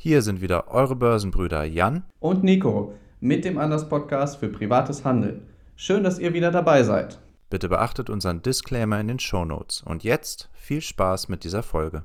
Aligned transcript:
Hier 0.00 0.22
sind 0.22 0.40
wieder 0.40 0.68
eure 0.68 0.94
Börsenbrüder 0.94 1.64
Jan 1.64 2.04
und 2.20 2.44
Nico 2.44 2.94
mit 3.18 3.44
dem 3.44 3.58
Anders 3.58 3.88
Podcast 3.88 4.38
für 4.38 4.48
privates 4.48 5.04
Handeln. 5.04 5.48
Schön, 5.74 6.04
dass 6.04 6.20
ihr 6.20 6.32
wieder 6.34 6.52
dabei 6.52 6.84
seid. 6.84 7.18
Bitte 7.50 7.68
beachtet 7.68 8.08
unseren 8.08 8.40
Disclaimer 8.40 9.00
in 9.00 9.08
den 9.08 9.18
Show 9.18 9.44
Notes. 9.44 9.82
Und 9.82 10.04
jetzt 10.04 10.50
viel 10.52 10.82
Spaß 10.82 11.28
mit 11.28 11.42
dieser 11.42 11.64
Folge. 11.64 12.04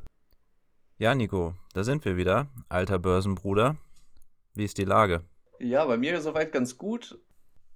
Ja, 0.98 1.14
Nico, 1.14 1.54
da 1.76 1.84
sind 1.84 2.04
wir 2.04 2.18
wieder, 2.18 2.48
alter 2.68 2.98
Börsenbruder. 2.98 3.76
Wie 4.56 4.66
ist 4.66 4.80
die 4.80 4.86
Lage? 4.86 5.22
Ja, 5.60 5.86
bei 5.86 5.98
mir 5.98 6.20
soweit 6.20 6.52
ganz 6.52 6.80
gut. 6.80 7.20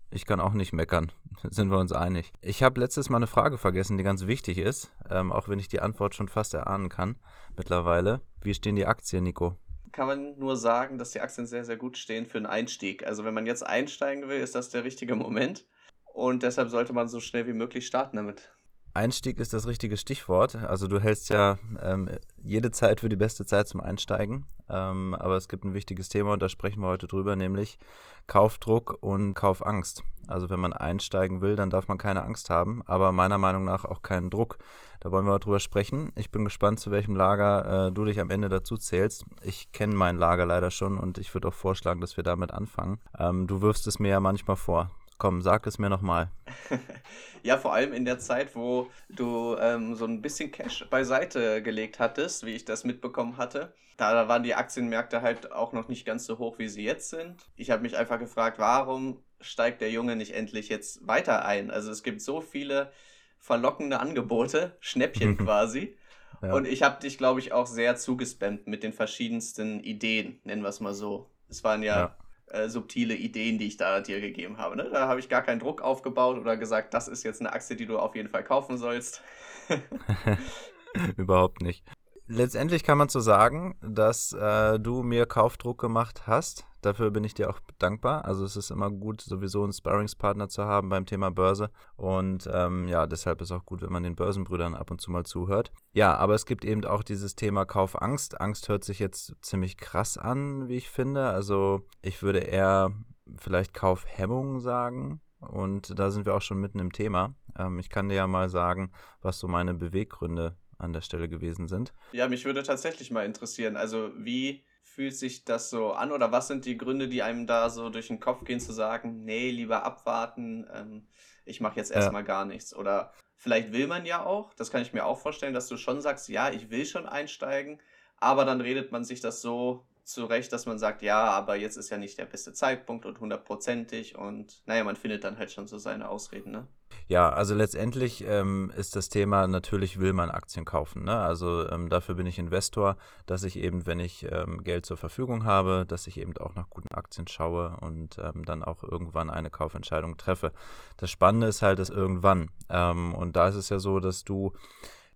Ich 0.09 0.25
kann 0.25 0.39
auch 0.39 0.53
nicht 0.53 0.73
meckern, 0.73 1.11
sind 1.51 1.69
wir 1.69 1.77
uns 1.77 1.91
einig. 1.91 2.33
Ich 2.41 2.63
habe 2.63 2.79
letztes 2.79 3.11
Mal 3.11 3.17
eine 3.17 3.27
Frage 3.27 3.59
vergessen, 3.59 3.99
die 3.99 4.03
ganz 4.03 4.25
wichtig 4.25 4.57
ist, 4.57 4.91
ähm, 5.11 5.31
auch 5.31 5.47
wenn 5.47 5.59
ich 5.59 5.67
die 5.67 5.81
Antwort 5.81 6.15
schon 6.15 6.27
fast 6.27 6.55
erahnen 6.55 6.89
kann 6.89 7.17
mittlerweile. 7.55 8.21
Wie 8.41 8.55
stehen 8.55 8.75
die 8.75 8.87
Aktien, 8.87 9.23
Nico? 9.23 9.57
Kann 9.91 10.07
man 10.07 10.37
nur 10.39 10.57
sagen, 10.57 10.97
dass 10.97 11.11
die 11.11 11.21
Aktien 11.21 11.47
sehr, 11.47 11.63
sehr 11.65 11.77
gut 11.77 11.97
stehen 11.97 12.25
für 12.25 12.37
einen 12.37 12.45
Einstieg. 12.45 13.05
Also 13.05 13.23
wenn 13.25 13.33
man 13.33 13.45
jetzt 13.45 13.65
einsteigen 13.65 14.27
will, 14.29 14.39
ist 14.39 14.55
das 14.55 14.69
der 14.69 14.83
richtige 14.83 15.15
Moment. 15.15 15.65
Und 16.05 16.43
deshalb 16.43 16.69
sollte 16.69 16.93
man 16.93 17.07
so 17.07 17.19
schnell 17.19 17.47
wie 17.47 17.53
möglich 17.53 17.85
starten 17.87 18.17
damit. 18.17 18.56
Einstieg 18.97 19.39
ist 19.39 19.53
das 19.53 19.67
richtige 19.67 19.95
Stichwort. 19.95 20.55
Also 20.55 20.87
du 20.87 20.99
hältst 20.99 21.29
ja 21.29 21.57
ähm, 21.81 22.09
jede 22.43 22.71
Zeit 22.71 22.99
für 22.99 23.09
die 23.09 23.15
beste 23.15 23.45
Zeit 23.45 23.67
zum 23.67 23.79
Einsteigen. 23.79 24.45
Ähm, 24.69 25.13
aber 25.13 25.37
es 25.37 25.47
gibt 25.47 25.63
ein 25.63 25.73
wichtiges 25.73 26.09
Thema 26.09 26.33
und 26.33 26.41
da 26.41 26.49
sprechen 26.49 26.81
wir 26.81 26.87
heute 26.87 27.07
drüber, 27.07 27.35
nämlich 27.35 27.77
Kaufdruck 28.25 28.97
und 29.01 29.35
Kaufangst. 29.35 30.03
Also 30.27 30.49
wenn 30.49 30.59
man 30.59 30.73
einsteigen 30.73 31.41
will, 31.41 31.55
dann 31.55 31.69
darf 31.69 31.87
man 31.87 31.97
keine 31.97 32.23
Angst 32.23 32.49
haben, 32.49 32.81
aber 32.85 33.13
meiner 33.13 33.37
Meinung 33.37 33.63
nach 33.63 33.85
auch 33.85 34.01
keinen 34.01 34.29
Druck. 34.29 34.57
Da 34.99 35.11
wollen 35.11 35.25
wir 35.25 35.39
drüber 35.39 35.59
sprechen. 35.59 36.11
Ich 36.15 36.31
bin 36.31 36.43
gespannt, 36.43 36.79
zu 36.79 36.91
welchem 36.91 37.15
Lager 37.15 37.87
äh, 37.87 37.91
du 37.91 38.03
dich 38.03 38.19
am 38.19 38.31
Ende 38.31 38.49
dazu 38.49 38.77
zählst. 38.77 39.25
Ich 39.43 39.71
kenne 39.71 39.95
mein 39.95 40.17
Lager 40.17 40.45
leider 40.45 40.71
schon 40.71 40.97
und 40.97 41.19
ich 41.19 41.33
würde 41.33 41.47
auch 41.49 41.53
vorschlagen, 41.53 42.01
dass 42.01 42.17
wir 42.17 42.23
damit 42.23 42.51
anfangen. 42.51 42.99
Ähm, 43.17 43.47
du 43.47 43.61
wirfst 43.61 43.87
es 43.87 43.99
mir 43.99 44.09
ja 44.09 44.19
manchmal 44.19 44.57
vor. 44.57 44.89
Komm, 45.17 45.41
sag 45.41 45.65
es 45.65 45.79
mir 45.79 45.89
nochmal. 45.89 46.29
ja, 47.43 47.57
vor 47.57 47.73
allem 47.73 47.93
in 47.93 48.05
der 48.05 48.19
Zeit, 48.19 48.55
wo 48.55 48.91
du 49.09 49.55
ähm, 49.59 49.95
so 49.95 50.05
ein 50.05 50.21
bisschen 50.21 50.51
Cash 50.51 50.87
beiseite 50.89 51.63
gelegt 51.63 51.99
hattest, 51.99 52.45
wie 52.45 52.53
ich 52.53 52.65
das 52.65 52.83
mitbekommen 52.83 53.37
hatte. 53.37 53.73
Da 53.97 54.27
waren 54.27 54.43
die 54.43 54.53
Aktienmärkte 54.53 55.23
halt 55.23 55.51
auch 55.51 55.73
noch 55.73 55.87
nicht 55.87 56.05
ganz 56.05 56.25
so 56.25 56.37
hoch, 56.37 56.59
wie 56.59 56.67
sie 56.67 56.83
jetzt 56.83 57.09
sind. 57.09 57.49
Ich 57.55 57.71
habe 57.71 57.81
mich 57.81 57.97
einfach 57.97 58.19
gefragt, 58.19 58.59
warum 58.59 59.23
steigt 59.41 59.81
der 59.81 59.89
Junge 59.89 60.15
nicht 60.15 60.35
endlich 60.35 60.69
jetzt 60.69 61.07
weiter 61.07 61.45
ein? 61.45 61.71
Also 61.71 61.91
es 61.91 62.03
gibt 62.03 62.21
so 62.21 62.39
viele 62.39 62.91
verlockende 63.39 63.99
Angebote, 63.99 64.75
Schnäppchen 64.79 65.35
quasi. 65.43 65.97
Ja. 66.43 66.53
Und 66.53 66.67
ich 66.67 66.83
habe 66.83 67.01
dich, 67.01 67.17
glaube 67.17 67.39
ich, 67.39 67.53
auch 67.53 67.65
sehr 67.65 67.95
zugespammt 67.95 68.67
mit 68.67 68.83
den 68.83 68.93
verschiedensten 68.93 69.79
Ideen, 69.79 70.39
nennen 70.43 70.61
wir 70.61 70.69
es 70.69 70.79
mal 70.79 70.93
so. 70.93 71.31
Es 71.49 71.63
waren 71.63 71.81
ja, 71.81 71.97
ja 71.97 72.17
äh, 72.47 72.69
subtile 72.69 73.15
Ideen, 73.15 73.57
die 73.57 73.67
ich 73.67 73.77
da 73.77 73.99
dir 73.99 74.21
gegeben 74.21 74.57
habe. 74.57 74.75
Ne? 74.75 74.89
Da 74.91 75.07
habe 75.07 75.19
ich 75.19 75.29
gar 75.29 75.41
keinen 75.41 75.59
Druck 75.59 75.81
aufgebaut 75.81 76.37
oder 76.37 76.57
gesagt, 76.57 76.93
das 76.93 77.07
ist 77.07 77.23
jetzt 77.23 77.41
eine 77.41 77.51
Aktie, 77.53 77.75
die 77.75 77.85
du 77.85 77.99
auf 77.99 78.15
jeden 78.15 78.29
Fall 78.29 78.43
kaufen 78.43 78.77
sollst. 78.77 79.21
Überhaupt 81.17 81.61
nicht. 81.61 81.83
Letztendlich 82.29 82.83
kann 82.83 82.97
man 82.97 83.07
so 83.07 83.21
sagen, 83.21 83.77
dass 83.81 84.33
äh, 84.33 84.79
du 84.79 85.01
mir 85.01 85.25
Kaufdruck 85.25 85.79
gemacht 85.79 86.27
hast. 86.27 86.65
Dafür 86.81 87.09
bin 87.09 87.23
ich 87.23 87.33
dir 87.33 87.49
auch 87.49 87.59
dankbar. 87.79 88.25
Also 88.25 88.43
es 88.43 88.57
ist 88.57 88.69
immer 88.69 88.91
gut, 88.91 89.21
sowieso 89.21 89.63
einen 89.63 89.71
Sparringspartner 89.71 90.49
zu 90.49 90.65
haben 90.65 90.89
beim 90.89 91.05
Thema 91.05 91.31
Börse. 91.31 91.71
Und 91.95 92.49
ähm, 92.51 92.87
ja, 92.89 93.07
deshalb 93.07 93.41
ist 93.41 93.51
auch 93.51 93.65
gut, 93.65 93.81
wenn 93.81 93.93
man 93.93 94.03
den 94.03 94.15
Börsenbrüdern 94.15 94.75
ab 94.75 94.91
und 94.91 94.99
zu 94.99 95.09
mal 95.09 95.25
zuhört. 95.25 95.71
Ja, 95.93 96.15
aber 96.17 96.35
es 96.35 96.45
gibt 96.45 96.65
eben 96.65 96.83
auch 96.83 97.01
dieses 97.01 97.35
Thema 97.35 97.65
Kaufangst. 97.65 98.39
Angst 98.41 98.67
hört 98.67 98.83
sich 98.83 98.99
jetzt 98.99 99.33
ziemlich 99.41 99.77
krass 99.77 100.17
an, 100.17 100.67
wie 100.67 100.75
ich 100.75 100.89
finde. 100.89 101.27
Also 101.29 101.87
ich 102.01 102.21
würde 102.21 102.39
eher 102.39 102.91
vielleicht 103.37 103.73
Kaufhemmung 103.73 104.59
sagen. 104.59 105.21
Und 105.39 105.97
da 105.97 106.11
sind 106.11 106.25
wir 106.25 106.35
auch 106.35 106.41
schon 106.41 106.59
mitten 106.59 106.79
im 106.79 106.91
Thema. 106.91 107.35
Ähm, 107.57 107.79
ich 107.79 107.89
kann 107.89 108.09
dir 108.09 108.15
ja 108.15 108.27
mal 108.27 108.49
sagen, 108.49 108.91
was 109.21 109.39
so 109.39 109.47
meine 109.47 109.73
Beweggründe 109.73 110.57
an 110.77 110.93
der 110.93 111.01
Stelle 111.01 111.29
gewesen 111.29 111.67
sind. 111.67 111.93
Ja, 112.11 112.27
mich 112.27 112.45
würde 112.45 112.63
tatsächlich 112.63 113.11
mal 113.11 113.25
interessieren, 113.25 113.77
also 113.77 114.11
wie 114.15 114.63
fühlt 114.83 115.15
sich 115.15 115.45
das 115.45 115.69
so 115.69 115.91
an 115.91 116.11
oder 116.11 116.31
was 116.31 116.47
sind 116.47 116.65
die 116.65 116.77
Gründe, 116.77 117.07
die 117.07 117.21
einem 117.21 117.45
da 117.45 117.69
so 117.69 117.89
durch 117.89 118.07
den 118.07 118.19
Kopf 118.19 118.43
gehen, 118.45 118.59
zu 118.59 118.73
sagen, 118.73 119.25
nee, 119.25 119.51
lieber 119.51 119.83
abwarten, 119.83 120.65
ähm, 120.73 121.07
ich 121.45 121.61
mache 121.61 121.77
jetzt 121.77 121.91
erstmal 121.91 122.23
ja. 122.23 122.27
gar 122.27 122.45
nichts. 122.45 122.75
Oder 122.75 123.13
vielleicht 123.35 123.73
will 123.73 123.87
man 123.87 124.05
ja 124.05 124.25
auch, 124.25 124.53
das 124.55 124.71
kann 124.71 124.81
ich 124.81 124.93
mir 124.93 125.05
auch 125.05 125.19
vorstellen, 125.19 125.53
dass 125.53 125.67
du 125.67 125.77
schon 125.77 126.01
sagst, 126.01 126.29
ja, 126.29 126.49
ich 126.51 126.71
will 126.71 126.85
schon 126.85 127.05
einsteigen, 127.05 127.79
aber 128.19 128.43
dann 128.43 128.59
redet 128.59 128.91
man 128.91 129.03
sich 129.03 129.21
das 129.21 129.41
so 129.41 129.85
zurecht, 130.03 130.51
dass 130.51 130.65
man 130.65 130.79
sagt, 130.79 131.01
ja, 131.01 131.25
aber 131.25 131.55
jetzt 131.55 131.77
ist 131.77 131.89
ja 131.89 131.97
nicht 131.97 132.17
der 132.17 132.25
beste 132.25 132.53
Zeitpunkt 132.53 133.05
und 133.05 133.19
hundertprozentig 133.19 134.17
und 134.17 134.63
naja, 134.65 134.83
man 134.83 134.95
findet 134.95 135.23
dann 135.23 135.37
halt 135.37 135.51
schon 135.51 135.67
so 135.67 135.77
seine 135.77 136.09
Ausreden, 136.09 136.51
ne? 136.51 136.67
Ja, 137.09 137.29
also 137.29 137.55
letztendlich 137.55 138.25
ähm, 138.27 138.71
ist 138.75 138.97
das 138.97 139.07
Thema, 139.07 139.47
natürlich 139.47 139.97
will 139.97 140.11
man 140.11 140.29
Aktien 140.29 140.65
kaufen. 140.65 141.05
Ne? 141.05 141.17
Also 141.17 141.69
ähm, 141.69 141.87
dafür 141.87 142.15
bin 142.15 142.25
ich 142.25 142.37
Investor, 142.37 142.97
dass 143.25 143.43
ich 143.43 143.57
eben, 143.57 143.85
wenn 143.85 144.01
ich 144.01 144.27
ähm, 144.29 144.61
Geld 144.63 144.85
zur 144.85 144.97
Verfügung 144.97 145.45
habe, 145.45 145.85
dass 145.87 146.07
ich 146.07 146.19
eben 146.19 146.35
auch 146.37 146.55
nach 146.55 146.69
guten 146.69 146.93
Aktien 146.93 147.25
schaue 147.27 147.77
und 147.79 148.17
ähm, 148.17 148.43
dann 148.43 148.61
auch 148.61 148.83
irgendwann 148.83 149.29
eine 149.29 149.49
Kaufentscheidung 149.49 150.17
treffe. 150.17 150.51
Das 150.97 151.09
Spannende 151.09 151.47
ist 151.47 151.61
halt 151.61 151.79
das 151.79 151.89
irgendwann. 151.89 152.49
Ähm, 152.69 153.13
und 153.15 153.37
da 153.37 153.47
ist 153.47 153.55
es 153.55 153.69
ja 153.69 153.79
so, 153.79 154.01
dass 154.01 154.25
du 154.25 154.51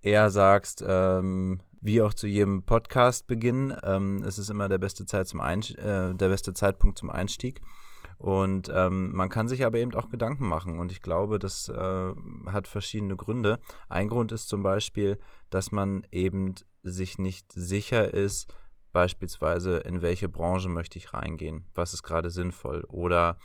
eher 0.02 0.30
sagst, 0.30 0.82
ähm, 0.88 1.60
wie 1.82 2.02
auch 2.02 2.14
zu 2.14 2.26
jedem 2.28 2.64
Podcast-Beginn, 2.64 3.72
es 4.24 4.38
ist 4.38 4.52
immer 4.52 4.70
der 4.70 4.78
beste, 4.78 5.08
Zeit 5.08 5.28
zum 5.28 5.42
Einst 5.42 5.76
äh, 5.80 6.14
der 6.14 6.30
beste 6.30 6.54
Zeitpunkt 6.54 7.00
zum 7.00 7.10
Einstieg. 7.10 7.60
Und 8.22 8.72
ähm, 8.72 9.12
man 9.16 9.30
kann 9.30 9.48
sich 9.48 9.66
aber 9.66 9.80
eben 9.80 9.96
auch 9.96 10.10
Gedanken 10.10 10.48
machen. 10.48 10.78
Und 10.78 10.92
ich 10.92 11.02
glaube, 11.02 11.40
das 11.40 11.70
äh, 11.70 12.14
hat 12.46 12.68
verschiedene 12.68 13.16
Gründe. 13.16 13.58
Ein 13.90 14.10
Grund 14.10 14.32
ist 14.32 14.48
zum 14.48 14.62
Beispiel, 14.62 15.18
dass 15.50 15.72
man 15.72 16.06
eben 16.12 16.54
sich 16.84 17.18
nicht 17.18 17.52
sicher 17.52 18.14
ist, 18.14 18.54
beispielsweise 18.92 19.78
in 19.78 20.04
welche 20.04 20.30
Branche 20.30 20.70
möchte 20.70 21.00
ich 21.00 21.16
reingehen, 21.16 21.66
was 21.74 21.96
ist 21.96 22.04
gerade 22.04 22.30
sinnvoll. 22.30 22.84
Oder 22.90 23.40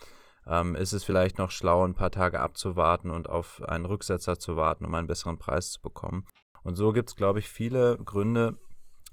ähm, 0.46 0.74
ist 0.74 0.92
es 0.92 1.04
vielleicht 1.04 1.38
noch 1.38 1.52
schlau, 1.52 1.82
ein 1.82 1.94
paar 1.94 2.10
Tage 2.10 2.40
abzuwarten 2.40 3.10
und 3.10 3.30
auf 3.30 3.62
einen 3.62 3.86
Rücksetzer 3.86 4.38
zu 4.38 4.56
warten, 4.56 4.84
um 4.84 4.94
einen 4.94 5.06
besseren 5.06 5.38
Preis 5.38 5.70
zu 5.70 5.80
bekommen. 5.80 6.26
Und 6.62 6.76
so 6.76 6.92
gibt 6.92 7.08
es, 7.08 7.16
glaube 7.16 7.38
ich, 7.38 7.48
viele 7.48 7.96
Gründe, 7.96 8.58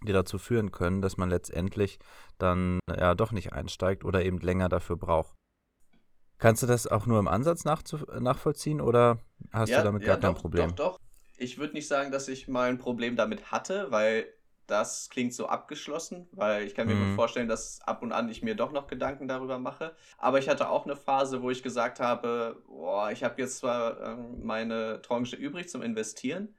die 0.06 0.12
dazu 0.12 0.40
führen 0.40 0.74
können, 0.74 1.02
dass 1.02 1.16
man 1.16 1.30
letztendlich 1.30 2.00
dann 2.38 2.80
ja 2.94 3.16
doch 3.16 3.32
nicht 3.32 3.54
einsteigt 3.54 4.04
oder 4.04 4.26
eben 4.26 4.40
länger 4.40 4.68
dafür 4.68 4.98
braucht. 4.98 5.34
Kannst 6.44 6.62
du 6.62 6.68
das 6.68 6.88
auch 6.88 7.06
nur 7.06 7.20
im 7.20 7.30
Ansatz 7.30 7.64
nachvollziehen 7.64 8.82
oder 8.82 9.18
hast 9.54 9.70
ja, 9.70 9.78
du 9.78 9.86
damit 9.86 10.02
gar 10.02 10.16
ja, 10.16 10.22
kein 10.22 10.34
doch, 10.34 10.42
Problem? 10.42 10.76
Doch, 10.76 10.98
doch. 10.98 11.00
Ich 11.38 11.58
würde 11.58 11.74
nicht 11.74 11.88
sagen, 11.88 12.12
dass 12.12 12.28
ich 12.28 12.50
mal 12.50 12.68
ein 12.68 12.80
Problem 12.80 13.16
damit 13.16 13.50
hatte, 13.54 13.92
weil 13.92 14.26
das 14.68 15.10
klingt 15.10 15.34
so 15.34 15.48
abgeschlossen, 15.48 16.28
weil 16.34 16.64
ich 16.64 16.76
kann 16.76 16.88
mir 16.88 16.96
mhm. 16.96 17.08
gut 17.08 17.16
vorstellen, 17.16 17.48
dass 17.48 17.80
ab 17.84 18.02
und 18.02 18.12
an 18.12 18.28
ich 18.28 18.44
mir 18.44 18.56
doch 18.56 18.74
noch 18.74 18.88
Gedanken 18.88 19.30
darüber 19.30 19.58
mache. 19.58 19.96
Aber 20.18 20.38
ich 20.38 20.50
hatte 20.50 20.68
auch 20.68 20.84
eine 20.84 20.98
Phase, 20.98 21.42
wo 21.42 21.50
ich 21.50 21.64
gesagt 21.64 22.02
habe, 22.02 22.62
boah, 22.68 23.10
ich 23.10 23.24
habe 23.24 23.42
jetzt 23.42 23.60
zwar 23.60 24.02
ähm, 24.02 24.44
meine 24.44 25.02
Tranche 25.02 25.38
übrig 25.38 25.70
zum 25.70 25.82
Investieren, 25.82 26.54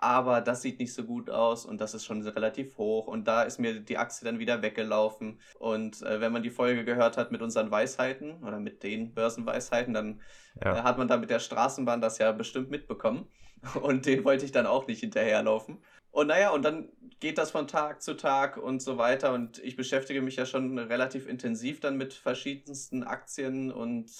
aber 0.00 0.40
das 0.40 0.62
sieht 0.62 0.78
nicht 0.78 0.94
so 0.94 1.04
gut 1.04 1.28
aus 1.28 1.66
und 1.66 1.80
das 1.80 1.92
ist 1.92 2.06
schon 2.06 2.26
relativ 2.26 2.78
hoch 2.78 3.06
und 3.06 3.28
da 3.28 3.42
ist 3.42 3.58
mir 3.58 3.80
die 3.80 3.98
Aktie 3.98 4.24
dann 4.24 4.38
wieder 4.38 4.62
weggelaufen. 4.62 5.40
Und 5.58 6.00
äh, 6.02 6.20
wenn 6.20 6.32
man 6.32 6.42
die 6.42 6.50
Folge 6.50 6.84
gehört 6.84 7.18
hat 7.18 7.30
mit 7.30 7.42
unseren 7.42 7.70
Weisheiten 7.70 8.42
oder 8.42 8.58
mit 8.58 8.82
den 8.82 9.12
Börsenweisheiten, 9.12 9.92
dann 9.92 10.22
ja. 10.64 10.78
äh, 10.78 10.82
hat 10.82 10.96
man 10.96 11.06
da 11.06 11.18
mit 11.18 11.28
der 11.28 11.38
Straßenbahn 11.38 12.00
das 12.00 12.16
ja 12.18 12.32
bestimmt 12.32 12.70
mitbekommen 12.70 13.28
und 13.82 14.06
den 14.06 14.24
wollte 14.24 14.46
ich 14.46 14.52
dann 14.52 14.66
auch 14.66 14.86
nicht 14.86 15.00
hinterherlaufen. 15.00 15.84
Und 16.12 16.28
naja, 16.28 16.50
und 16.50 16.62
dann 16.64 16.88
geht 17.20 17.38
das 17.38 17.50
von 17.50 17.68
Tag 17.68 18.02
zu 18.02 18.16
Tag 18.16 18.56
und 18.56 18.80
so 18.80 18.96
weiter 18.96 19.32
und 19.34 19.58
ich 19.58 19.76
beschäftige 19.76 20.22
mich 20.22 20.36
ja 20.36 20.46
schon 20.46 20.78
relativ 20.78 21.28
intensiv 21.28 21.78
dann 21.80 21.96
mit 21.98 22.14
verschiedensten 22.14 23.04
Aktien 23.04 23.70
und 23.70 24.10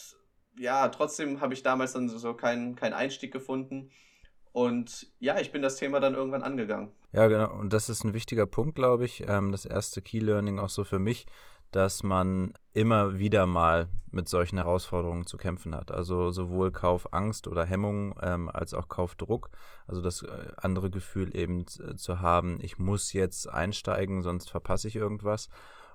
ja, 0.59 0.88
trotzdem 0.88 1.41
habe 1.41 1.55
ich 1.55 1.62
damals 1.62 1.94
dann 1.94 2.09
so 2.09 2.35
keinen 2.35 2.76
kein 2.76 2.93
Einstieg 2.93 3.33
gefunden. 3.33 3.91
Und 4.52 5.06
ja, 5.19 5.38
ich 5.38 5.52
bin 5.52 5.62
das 5.62 5.76
Thema 5.76 6.00
dann 6.00 6.14
irgendwann 6.14 6.43
angegangen. 6.43 6.91
Ja, 7.12 7.29
genau. 7.29 7.52
Und 7.52 7.73
das 7.73 7.88
ist 7.88 8.05
ein 8.05 8.14
wichtiger 8.14 8.47
Punkt, 8.47 8.75
glaube 8.75 9.05
ich. 9.05 9.25
Ähm, 9.29 9.52
das 9.52 9.64
erste 9.64 10.02
Key 10.02 10.19
Learning 10.19 10.58
auch 10.58 10.69
so 10.69 10.85
für 10.85 10.99
mich, 10.99 11.26
dass 11.70 12.02
man 12.02 12.52
immer 12.73 13.19
wieder 13.19 13.47
mal 13.47 13.88
mit 14.11 14.29
solchen 14.29 14.58
Herausforderungen 14.58 15.26
zu 15.26 15.37
kämpfen 15.37 15.75
hat. 15.75 15.93
Also 15.93 16.31
sowohl 16.31 16.73
Kaufangst 16.73 17.47
oder 17.47 17.64
Hemmung 17.64 18.19
ähm, 18.23 18.49
als 18.49 18.75
auch 18.75 18.88
Kaufdruck. 18.88 19.50
Also 19.87 20.02
das 20.02 20.23
äh, 20.23 20.29
andere 20.56 20.91
Gefühl 20.91 21.37
eben 21.37 21.61
äh, 21.62 21.94
zu 21.94 22.20
haben, 22.20 22.58
ich 22.61 22.79
muss 22.79 23.12
jetzt 23.12 23.49
einsteigen, 23.49 24.23
sonst 24.23 24.50
verpasse 24.50 24.88
ich 24.88 24.97
irgendwas. 24.97 25.49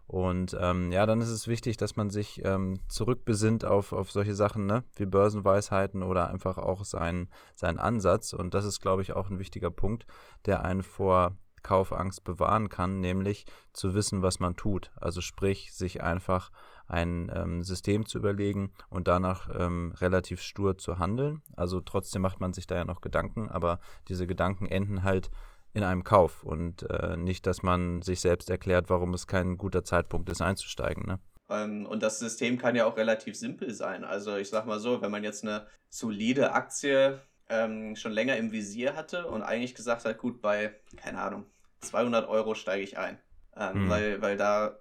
Und 0.08 0.56
ähm, 0.60 0.92
ja, 0.92 1.06
dann 1.06 1.22
ist 1.22 1.30
es 1.30 1.48
wichtig, 1.48 1.78
dass 1.78 1.96
man 1.96 2.10
sich 2.10 2.44
ähm, 2.46 2.80
zurückbesinnt 2.88 3.66
auf, 3.66 3.92
auf 3.92 4.12
solche 4.12 4.36
Sachen, 4.36 4.66
ne? 4.66 4.84
wie 4.96 5.06
Börsenweisheiten 5.06 6.04
oder 6.04 6.30
einfach 6.30 6.58
auch 6.58 6.86
seinen, 6.86 7.30
seinen 7.56 7.80
Ansatz. 7.80 8.34
Und 8.34 8.54
das 8.54 8.66
ist, 8.66 8.82
glaube 8.82 9.02
ich, 9.02 9.14
auch 9.14 9.30
ein 9.30 9.40
wichtiger 9.40 9.72
Punkt, 9.72 10.06
der 10.46 10.64
einen 10.64 10.84
vor 10.84 11.36
Kaufangst 11.64 12.24
bewahren 12.24 12.70
kann, 12.70 13.00
nämlich 13.00 13.46
zu 13.74 13.96
wissen, 13.96 14.22
was 14.22 14.40
man 14.40 14.56
tut. 14.56 14.92
Also 14.98 15.22
sprich, 15.22 15.74
sich 15.74 16.04
einfach 16.04 16.52
ein 16.88 17.32
ähm, 17.34 17.64
System 17.64 18.06
zu 18.06 18.20
überlegen 18.20 18.72
und 18.92 19.08
danach 19.08 19.50
ähm, 19.58 19.92
relativ 19.98 20.42
stur 20.42 20.78
zu 20.78 21.00
handeln. 21.00 21.42
Also 21.56 21.82
trotzdem 21.82 22.22
macht 22.22 22.40
man 22.40 22.54
sich 22.54 22.68
da 22.68 22.76
ja 22.76 22.86
noch 22.86 23.02
Gedanken, 23.02 23.50
aber 23.50 23.80
diese 24.08 24.28
Gedanken 24.28 24.68
enden 24.68 25.02
halt 25.02 25.32
in 25.76 25.84
einem 25.84 26.06
Kauf 26.06 26.44
und 26.44 26.90
äh, 26.90 27.18
nicht, 27.18 27.46
dass 27.46 27.62
man 27.62 28.02
sich 28.02 28.22
selbst 28.22 28.50
erklärt, 28.50 28.90
warum 28.90 29.14
es 29.14 29.28
kein 29.28 29.58
guter 29.58 29.84
Zeitpunkt 29.84 30.30
ist, 30.30 30.42
einzusteigen. 30.42 31.06
Ne? 31.06 31.20
Ähm, 31.50 31.86
und 31.86 32.02
das 32.02 32.18
System 32.18 32.58
kann 32.58 32.78
ja 32.78 32.86
auch 32.86 32.96
relativ 32.96 33.36
simpel 33.36 33.74
sein. 33.74 34.06
Also 34.06 34.38
ich 34.38 34.50
sag 34.50 34.66
mal 34.66 34.80
so, 34.80 35.02
wenn 35.02 35.12
man 35.12 35.26
jetzt 35.26 35.44
eine 35.44 35.68
solide 35.90 36.54
Aktie 36.54 37.20
ähm, 37.50 37.98
schon 37.98 38.14
länger 38.14 38.38
im 38.38 38.54
Visier 38.54 38.96
hatte 38.96 39.28
und 39.28 39.44
eigentlich 39.44 39.76
gesagt 39.76 40.06
hat, 40.06 40.18
gut, 40.18 40.42
bei, 40.42 40.74
keine 40.96 41.20
Ahnung, 41.20 41.46
200 41.82 42.30
Euro 42.30 42.56
steige 42.56 42.84
ich 42.84 42.98
ein. 42.98 43.20
Ähm, 43.58 43.74
hm. 43.74 43.90
weil, 43.90 44.22
weil 44.22 44.38
da, 44.38 44.80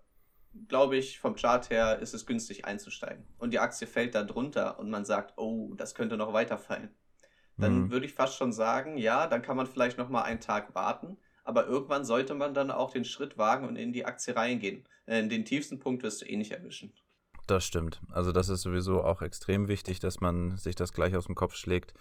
glaube 0.69 0.97
ich, 0.97 1.19
vom 1.19 1.35
Chart 1.35 1.69
her 1.71 1.99
ist 1.99 2.15
es 2.15 2.25
günstig 2.25 2.67
einzusteigen. 2.67 3.25
Und 3.39 3.53
die 3.53 3.59
Aktie 3.59 3.89
fällt 3.89 4.15
da 4.15 4.23
drunter 4.23 4.79
und 4.79 4.91
man 4.91 5.05
sagt, 5.05 5.35
oh, 5.39 5.75
das 5.75 5.97
könnte 5.97 6.17
noch 6.17 6.33
weiterfallen. 6.33 6.95
Dann 7.57 7.85
hm. 7.85 7.91
würde 7.91 8.07
ich 8.07 8.15
fast 8.15 8.37
schon 8.37 8.53
sagen, 8.53 8.97
ja, 8.99 9.27
dann 9.27 9.43
kann 9.43 9.57
man 9.57 9.67
vielleicht 9.67 9.99
noch 9.99 10.09
mal 10.09 10.23
einen 10.23 10.41
Tag 10.41 10.75
warten. 10.75 11.17
Aber 11.45 11.67
irgendwann 11.67 12.05
sollte 12.05 12.35
man 12.35 12.55
dann 12.55 12.71
auch 12.71 12.91
den 12.91 13.05
Schritt 13.05 13.37
wagen 13.37 13.69
und 13.69 13.77
in 13.77 13.93
die 13.93 14.07
Aktie 14.07 14.35
reingehen. 14.35 14.85
Äh, 15.07 15.27
den 15.29 15.45
tiefsten 15.45 15.79
Punkt 15.79 16.03
wirst 16.03 16.23
du 16.23 16.27
eh 16.27 16.37
nicht 16.37 16.53
erwischen. 16.53 16.93
Das 17.47 17.65
stimmt. 17.67 18.01
Also 18.11 18.33
das 18.33 18.49
ist 18.49 18.63
sowieso 18.63 19.03
auch 19.05 19.21
extrem 19.21 19.69
wichtig, 19.69 20.01
dass 20.01 20.21
man 20.21 20.57
sich 20.57 20.75
das 20.75 20.93
gleich 20.93 21.15
aus 21.15 21.27
dem 21.27 21.35
Kopf 21.35 21.55
schlägt. 21.55 21.93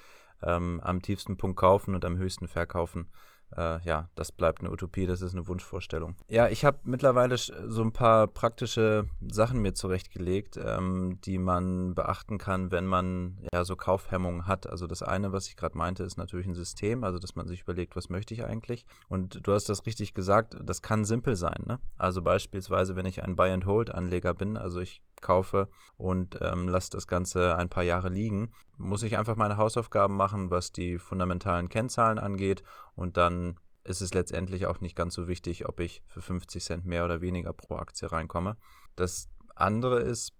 Ähm, 0.41 0.79
am 0.81 1.01
tiefsten 1.01 1.37
Punkt 1.37 1.57
kaufen 1.57 1.95
und 1.95 2.05
am 2.05 2.17
höchsten 2.17 2.47
verkaufen 2.47 3.09
äh, 3.57 3.79
ja, 3.83 4.09
das 4.15 4.31
bleibt 4.31 4.61
eine 4.61 4.71
Utopie, 4.71 5.05
das 5.05 5.21
ist 5.21 5.33
eine 5.33 5.47
Wunschvorstellung. 5.47 6.15
Ja, 6.27 6.47
ich 6.47 6.65
habe 6.65 6.79
mittlerweile 6.83 7.37
so 7.37 7.81
ein 7.81 7.91
paar 7.91 8.27
praktische 8.27 9.05
Sachen 9.27 9.61
mir 9.61 9.73
zurechtgelegt, 9.73 10.57
ähm, 10.57 11.19
die 11.23 11.37
man 11.37 11.95
beachten 11.95 12.37
kann, 12.37 12.71
wenn 12.71 12.85
man 12.85 13.37
ja 13.53 13.63
so 13.63 13.75
Kaufhemmungen 13.75 14.47
hat. 14.47 14.67
Also 14.67 14.87
das 14.87 15.03
eine, 15.03 15.31
was 15.31 15.47
ich 15.47 15.55
gerade 15.55 15.77
meinte, 15.77 16.03
ist 16.03 16.17
natürlich 16.17 16.47
ein 16.47 16.55
System, 16.55 17.03
also 17.03 17.19
dass 17.19 17.35
man 17.35 17.47
sich 17.47 17.61
überlegt, 17.61 17.95
was 17.95 18.09
möchte 18.09 18.33
ich 18.33 18.43
eigentlich? 18.43 18.85
Und 19.09 19.45
du 19.45 19.53
hast 19.53 19.69
das 19.69 19.85
richtig 19.85 20.13
gesagt, 20.13 20.57
das 20.63 20.81
kann 20.81 21.05
simpel 21.05 21.35
sein. 21.35 21.63
Ne? 21.65 21.79
Also 21.97 22.21
beispielsweise, 22.21 22.95
wenn 22.95 23.05
ich 23.05 23.23
ein 23.23 23.35
Buy-and-Hold-Anleger 23.35 24.33
bin, 24.33 24.57
also 24.57 24.79
ich 24.79 25.01
kaufe 25.23 25.67
und 25.97 26.37
ähm, 26.41 26.67
lasse 26.67 26.91
das 26.91 27.07
Ganze 27.07 27.55
ein 27.55 27.69
paar 27.69 27.83
Jahre 27.83 28.09
liegen, 28.09 28.51
muss 28.77 29.01
ich 29.01 29.17
einfach 29.17 29.35
meine 29.35 29.57
Hausaufgaben 29.57 30.15
machen, 30.15 30.51
was 30.51 30.71
die 30.71 30.99
fundamentalen 30.99 31.69
Kennzahlen 31.69 32.19
angeht 32.19 32.63
und 32.93 33.17
dann 33.17 33.57
ist 33.83 34.01
es 34.01 34.13
letztendlich 34.13 34.65
auch 34.65 34.79
nicht 34.79 34.95
ganz 34.95 35.13
so 35.13 35.27
wichtig, 35.27 35.67
ob 35.67 35.79
ich 35.79 36.03
für 36.07 36.21
50 36.21 36.63
Cent 36.63 36.85
mehr 36.85 37.03
oder 37.03 37.21
weniger 37.21 37.53
pro 37.53 37.75
Aktie 37.75 38.11
reinkomme. 38.11 38.55
Das 38.95 39.27
andere 39.55 39.99
ist, 39.99 40.33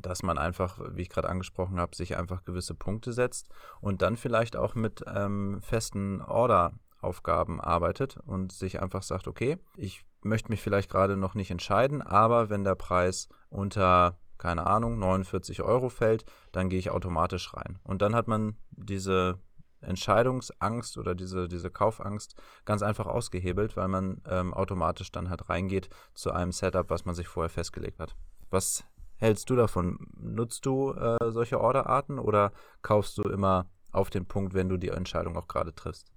dass 0.00 0.22
man 0.22 0.38
einfach, 0.38 0.80
wie 0.92 1.02
ich 1.02 1.10
gerade 1.10 1.28
angesprochen 1.28 1.78
habe, 1.78 1.96
sich 1.96 2.16
einfach 2.16 2.44
gewisse 2.44 2.74
Punkte 2.74 3.12
setzt 3.12 3.48
und 3.80 4.02
dann 4.02 4.16
vielleicht 4.16 4.56
auch 4.56 4.74
mit 4.74 5.02
ähm, 5.06 5.60
festen 5.62 6.22
Order-Aufgaben 6.22 7.60
arbeitet 7.60 8.16
und 8.16 8.52
sich 8.52 8.80
einfach 8.80 9.02
sagt, 9.02 9.28
okay, 9.28 9.58
ich 9.76 10.04
möchte 10.22 10.50
mich 10.50 10.62
vielleicht 10.62 10.90
gerade 10.90 11.16
noch 11.16 11.34
nicht 11.34 11.50
entscheiden, 11.50 12.02
aber 12.02 12.50
wenn 12.50 12.64
der 12.64 12.74
Preis 12.74 13.28
unter 13.48 14.18
keine 14.40 14.66
Ahnung, 14.66 14.98
49 14.98 15.60
Euro 15.60 15.90
fällt, 15.90 16.24
dann 16.50 16.70
gehe 16.70 16.78
ich 16.78 16.90
automatisch 16.90 17.52
rein. 17.52 17.78
Und 17.84 18.00
dann 18.00 18.14
hat 18.14 18.26
man 18.26 18.56
diese 18.70 19.38
Entscheidungsangst 19.82 20.98
oder 20.98 21.14
diese, 21.14 21.46
diese 21.46 21.70
Kaufangst 21.70 22.34
ganz 22.64 22.82
einfach 22.82 23.06
ausgehebelt, 23.06 23.76
weil 23.76 23.88
man 23.88 24.22
ähm, 24.26 24.54
automatisch 24.54 25.12
dann 25.12 25.30
halt 25.30 25.48
reingeht 25.48 25.90
zu 26.14 26.32
einem 26.32 26.52
Setup, 26.52 26.90
was 26.90 27.04
man 27.04 27.14
sich 27.14 27.28
vorher 27.28 27.50
festgelegt 27.50 28.00
hat. 28.00 28.16
Was 28.50 28.84
hältst 29.16 29.50
du 29.50 29.56
davon? 29.56 30.06
Nutzt 30.16 30.64
du 30.66 30.92
äh, 30.92 31.30
solche 31.30 31.60
Orderarten 31.60 32.18
oder 32.18 32.52
kaufst 32.82 33.18
du 33.18 33.22
immer 33.22 33.66
auf 33.92 34.08
den 34.08 34.26
Punkt, 34.26 34.54
wenn 34.54 34.68
du 34.68 34.78
die 34.78 34.88
Entscheidung 34.88 35.36
auch 35.36 35.48
gerade 35.48 35.74
triffst? 35.74 36.10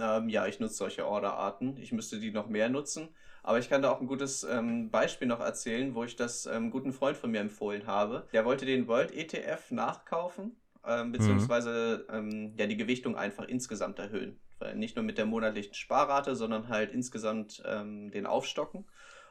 Ähm, 0.00 0.28
ja, 0.28 0.46
ich 0.46 0.60
nutze 0.60 0.74
solche 0.74 1.06
Orderarten. 1.06 1.76
Ich 1.76 1.92
müsste 1.92 2.18
die 2.18 2.30
noch 2.30 2.48
mehr 2.48 2.68
nutzen. 2.68 3.08
Aber 3.42 3.58
ich 3.58 3.68
kann 3.68 3.82
da 3.82 3.90
auch 3.90 4.00
ein 4.00 4.06
gutes 4.06 4.44
ähm, 4.44 4.90
Beispiel 4.90 5.28
noch 5.28 5.40
erzählen, 5.40 5.94
wo 5.94 6.04
ich 6.04 6.16
das 6.16 6.46
ähm, 6.46 6.70
guten 6.70 6.92
Freund 6.92 7.16
von 7.16 7.30
mir 7.30 7.40
empfohlen 7.40 7.86
habe. 7.86 8.26
Der 8.32 8.44
wollte 8.44 8.66
den 8.66 8.88
World 8.88 9.12
ETF 9.12 9.70
nachkaufen 9.70 10.56
ähm, 10.88 11.12
beziehungsweise 11.12 12.06
ähm, 12.10 12.54
ja, 12.56 12.66
die 12.66 12.76
Gewichtung 12.76 13.16
einfach 13.16 13.44
insgesamt 13.44 13.98
erhöhen. 13.98 14.38
Weil 14.58 14.74
nicht 14.74 14.96
nur 14.96 15.04
mit 15.04 15.18
der 15.18 15.26
monatlichen 15.26 15.74
Sparrate, 15.74 16.34
sondern 16.34 16.68
halt 16.68 16.92
insgesamt 16.92 17.62
ähm, 17.66 18.10
den 18.10 18.26
Aufstocken. 18.26 18.86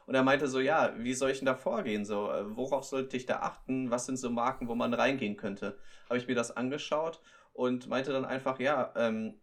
Und 0.06 0.14
er 0.14 0.22
meinte 0.22 0.48
so, 0.48 0.58
ja, 0.60 0.94
wie 0.96 1.12
soll 1.12 1.30
ich 1.30 1.38
denn 1.38 1.46
da 1.46 1.54
vorgehen? 1.54 2.04
So, 2.04 2.30
äh, 2.30 2.56
worauf 2.56 2.84
sollte 2.84 3.16
ich 3.16 3.26
da 3.26 3.40
achten? 3.40 3.90
Was 3.90 4.06
sind 4.06 4.16
so 4.16 4.30
Marken, 4.30 4.68
wo 4.68 4.74
man 4.74 4.94
reingehen 4.94 5.36
könnte? 5.36 5.78
Habe 6.08 6.18
ich 6.18 6.26
mir 6.26 6.34
das 6.34 6.56
angeschaut 6.56 7.20
und 7.52 7.88
meinte 7.88 8.12
dann 8.12 8.24
einfach, 8.24 8.58
ja, 8.58 8.92
ähm, 8.96 9.34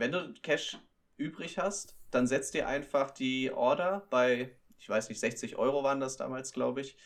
wenn 0.00 0.12
du 0.12 0.32
Cash 0.42 0.78
übrig 1.16 1.58
hast, 1.58 1.96
dann 2.10 2.26
setzt 2.26 2.54
dir 2.54 2.68
einfach 2.68 3.10
die 3.10 3.50
Order 3.52 4.06
bei, 4.10 4.50
ich 4.78 4.88
weiß 4.88 5.08
nicht, 5.08 5.20
60 5.20 5.56
Euro 5.56 5.82
waren 5.82 6.00
das 6.00 6.16
damals, 6.16 6.52
glaube 6.52 6.80
ich, 6.80 6.96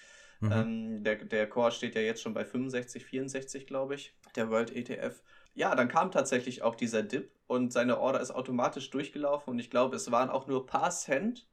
Mhm. 0.42 0.52
Ähm, 0.52 1.04
der, 1.04 1.16
der 1.16 1.48
Core 1.48 1.70
steht 1.70 1.94
ja 1.94 2.00
jetzt 2.00 2.20
schon 2.20 2.34
bei 2.34 2.44
65, 2.44 3.06
64, 3.06 3.66
glaube 3.66 3.94
ich, 3.94 4.12
der 4.34 4.50
World 4.50 4.74
ETF. 4.74 5.22
Ja, 5.54 5.74
dann 5.76 5.88
kam 5.88 6.10
tatsächlich 6.10 6.62
auch 6.62 6.74
dieser 6.74 7.04
Dip 7.04 7.30
und 7.46 7.72
seine 7.72 8.00
Order 8.00 8.20
ist 8.20 8.32
automatisch 8.32 8.90
durchgelaufen 8.90 9.52
und 9.52 9.58
ich 9.60 9.70
glaube, 9.70 9.94
es 9.94 10.10
waren 10.10 10.30
auch 10.30 10.48
nur 10.48 10.62
ein 10.62 10.66
paar 10.66 10.90
Cent, 10.90 11.46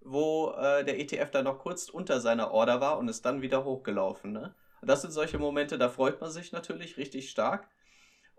wo 0.00 0.52
äh, 0.52 0.84
der 0.84 0.98
ETF 0.98 1.30
dann 1.30 1.44
noch 1.44 1.58
kurz 1.58 1.90
unter 1.90 2.20
seiner 2.20 2.50
Order 2.52 2.80
war 2.80 2.98
und 2.98 3.08
ist 3.08 3.26
dann 3.26 3.42
wieder 3.42 3.64
hochgelaufen. 3.64 4.32
Ne? 4.32 4.54
Das 4.80 5.02
sind 5.02 5.10
solche 5.10 5.38
Momente, 5.38 5.76
da 5.76 5.90
freut 5.90 6.22
man 6.22 6.30
sich 6.30 6.52
natürlich 6.52 6.96
richtig 6.96 7.28
stark. 7.28 7.68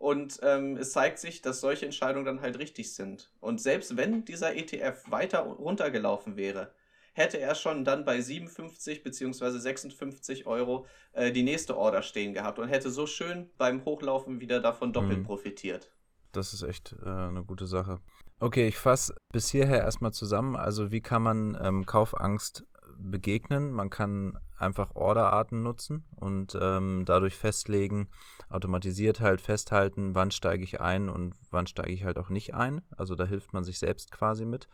Und 0.01 0.39
ähm, 0.41 0.77
es 0.77 0.93
zeigt 0.93 1.19
sich, 1.19 1.43
dass 1.43 1.61
solche 1.61 1.85
Entscheidungen 1.85 2.25
dann 2.25 2.41
halt 2.41 2.57
richtig 2.57 2.95
sind. 2.95 3.31
Und 3.39 3.61
selbst 3.61 3.97
wenn 3.97 4.25
dieser 4.25 4.55
ETF 4.55 5.11
weiter 5.11 5.41
runtergelaufen 5.41 6.37
wäre, 6.37 6.73
hätte 7.13 7.39
er 7.39 7.53
schon 7.53 7.85
dann 7.85 8.03
bei 8.03 8.19
57 8.19 9.03
bzw. 9.03 9.59
56 9.59 10.47
Euro 10.47 10.87
äh, 11.13 11.31
die 11.31 11.43
nächste 11.43 11.77
Order 11.77 12.01
stehen 12.01 12.33
gehabt 12.33 12.57
und 12.57 12.67
hätte 12.67 12.89
so 12.89 13.05
schön 13.05 13.51
beim 13.59 13.85
Hochlaufen 13.85 14.41
wieder 14.41 14.59
davon 14.59 14.91
doppelt 14.91 15.19
mhm. 15.19 15.23
profitiert. 15.23 15.91
Das 16.31 16.51
ist 16.55 16.63
echt 16.63 16.95
äh, 17.05 17.07
eine 17.07 17.43
gute 17.43 17.67
Sache. 17.67 17.99
Okay, 18.39 18.67
ich 18.67 18.79
fasse 18.79 19.13
bis 19.31 19.51
hierher 19.51 19.81
erstmal 19.81 20.13
zusammen. 20.13 20.55
Also 20.55 20.91
wie 20.91 21.01
kann 21.01 21.21
man 21.21 21.55
ähm, 21.61 21.85
Kaufangst 21.85 22.65
begegnen? 23.09 23.71
Man 23.71 23.89
kann 23.89 24.37
einfach 24.57 24.95
Orderarten 24.95 25.63
nutzen 25.63 26.05
und 26.15 26.57
ähm, 26.59 27.03
dadurch 27.05 27.35
festlegen, 27.35 28.09
automatisiert 28.49 29.19
halt 29.19 29.41
festhalten, 29.41 30.13
wann 30.13 30.31
steige 30.31 30.63
ich 30.63 30.81
ein 30.81 31.09
und 31.09 31.35
wann 31.49 31.67
steige 31.67 31.91
ich 31.91 32.03
halt 32.03 32.17
auch 32.17 32.29
nicht 32.29 32.53
ein. 32.53 32.81
Also 32.95 33.15
da 33.15 33.25
hilft 33.25 33.53
man 33.53 33.63
sich 33.63 33.79
selbst 33.79 34.11
quasi 34.11 34.45
mit 34.45 34.67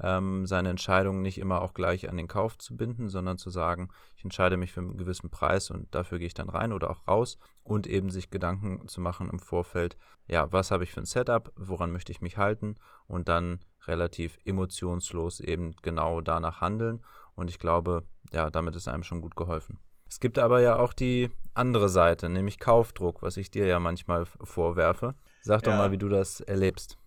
ähm, 0.00 0.46
seine 0.46 0.70
Entscheidung 0.70 1.22
nicht 1.22 1.38
immer 1.38 1.62
auch 1.62 1.74
gleich 1.74 2.08
an 2.08 2.16
den 2.16 2.28
Kauf 2.28 2.58
zu 2.58 2.76
binden, 2.76 3.08
sondern 3.08 3.38
zu 3.38 3.50
sagen, 3.50 3.88
ich 4.16 4.24
entscheide 4.24 4.56
mich 4.56 4.72
für 4.72 4.80
einen 4.80 4.96
gewissen 4.96 5.30
Preis 5.30 5.70
und 5.70 5.94
dafür 5.94 6.18
gehe 6.18 6.26
ich 6.26 6.34
dann 6.34 6.50
rein 6.50 6.72
oder 6.72 6.90
auch 6.90 7.06
raus 7.08 7.38
und 7.62 7.86
eben 7.86 8.10
sich 8.10 8.30
Gedanken 8.30 8.88
zu 8.88 9.00
machen 9.00 9.30
im 9.30 9.38
Vorfeld, 9.38 9.96
ja, 10.26 10.50
was 10.52 10.70
habe 10.70 10.84
ich 10.84 10.92
für 10.92 11.00
ein 11.00 11.06
Setup, 11.06 11.52
woran 11.56 11.92
möchte 11.92 12.12
ich 12.12 12.20
mich 12.20 12.36
halten 12.36 12.76
und 13.06 13.28
dann 13.28 13.60
relativ 13.86 14.38
emotionslos 14.44 15.40
eben 15.40 15.74
genau 15.82 16.20
danach 16.20 16.60
handeln. 16.60 17.02
Und 17.36 17.50
ich 17.50 17.58
glaube, 17.58 18.02
ja, 18.32 18.50
damit 18.50 18.74
ist 18.74 18.88
einem 18.88 19.04
schon 19.04 19.20
gut 19.20 19.36
geholfen. 19.36 19.78
Es 20.08 20.20
gibt 20.20 20.38
aber 20.38 20.60
ja 20.60 20.78
auch 20.78 20.92
die 20.92 21.30
andere 21.54 21.88
Seite, 21.88 22.28
nämlich 22.28 22.58
Kaufdruck, 22.58 23.22
was 23.22 23.36
ich 23.36 23.50
dir 23.50 23.66
ja 23.66 23.78
manchmal 23.78 24.24
vorwerfe. 24.26 25.14
Sag 25.42 25.62
doch 25.62 25.72
ja. 25.72 25.78
mal, 25.78 25.92
wie 25.92 25.98
du 25.98 26.08
das 26.08 26.40
erlebst. 26.40 26.98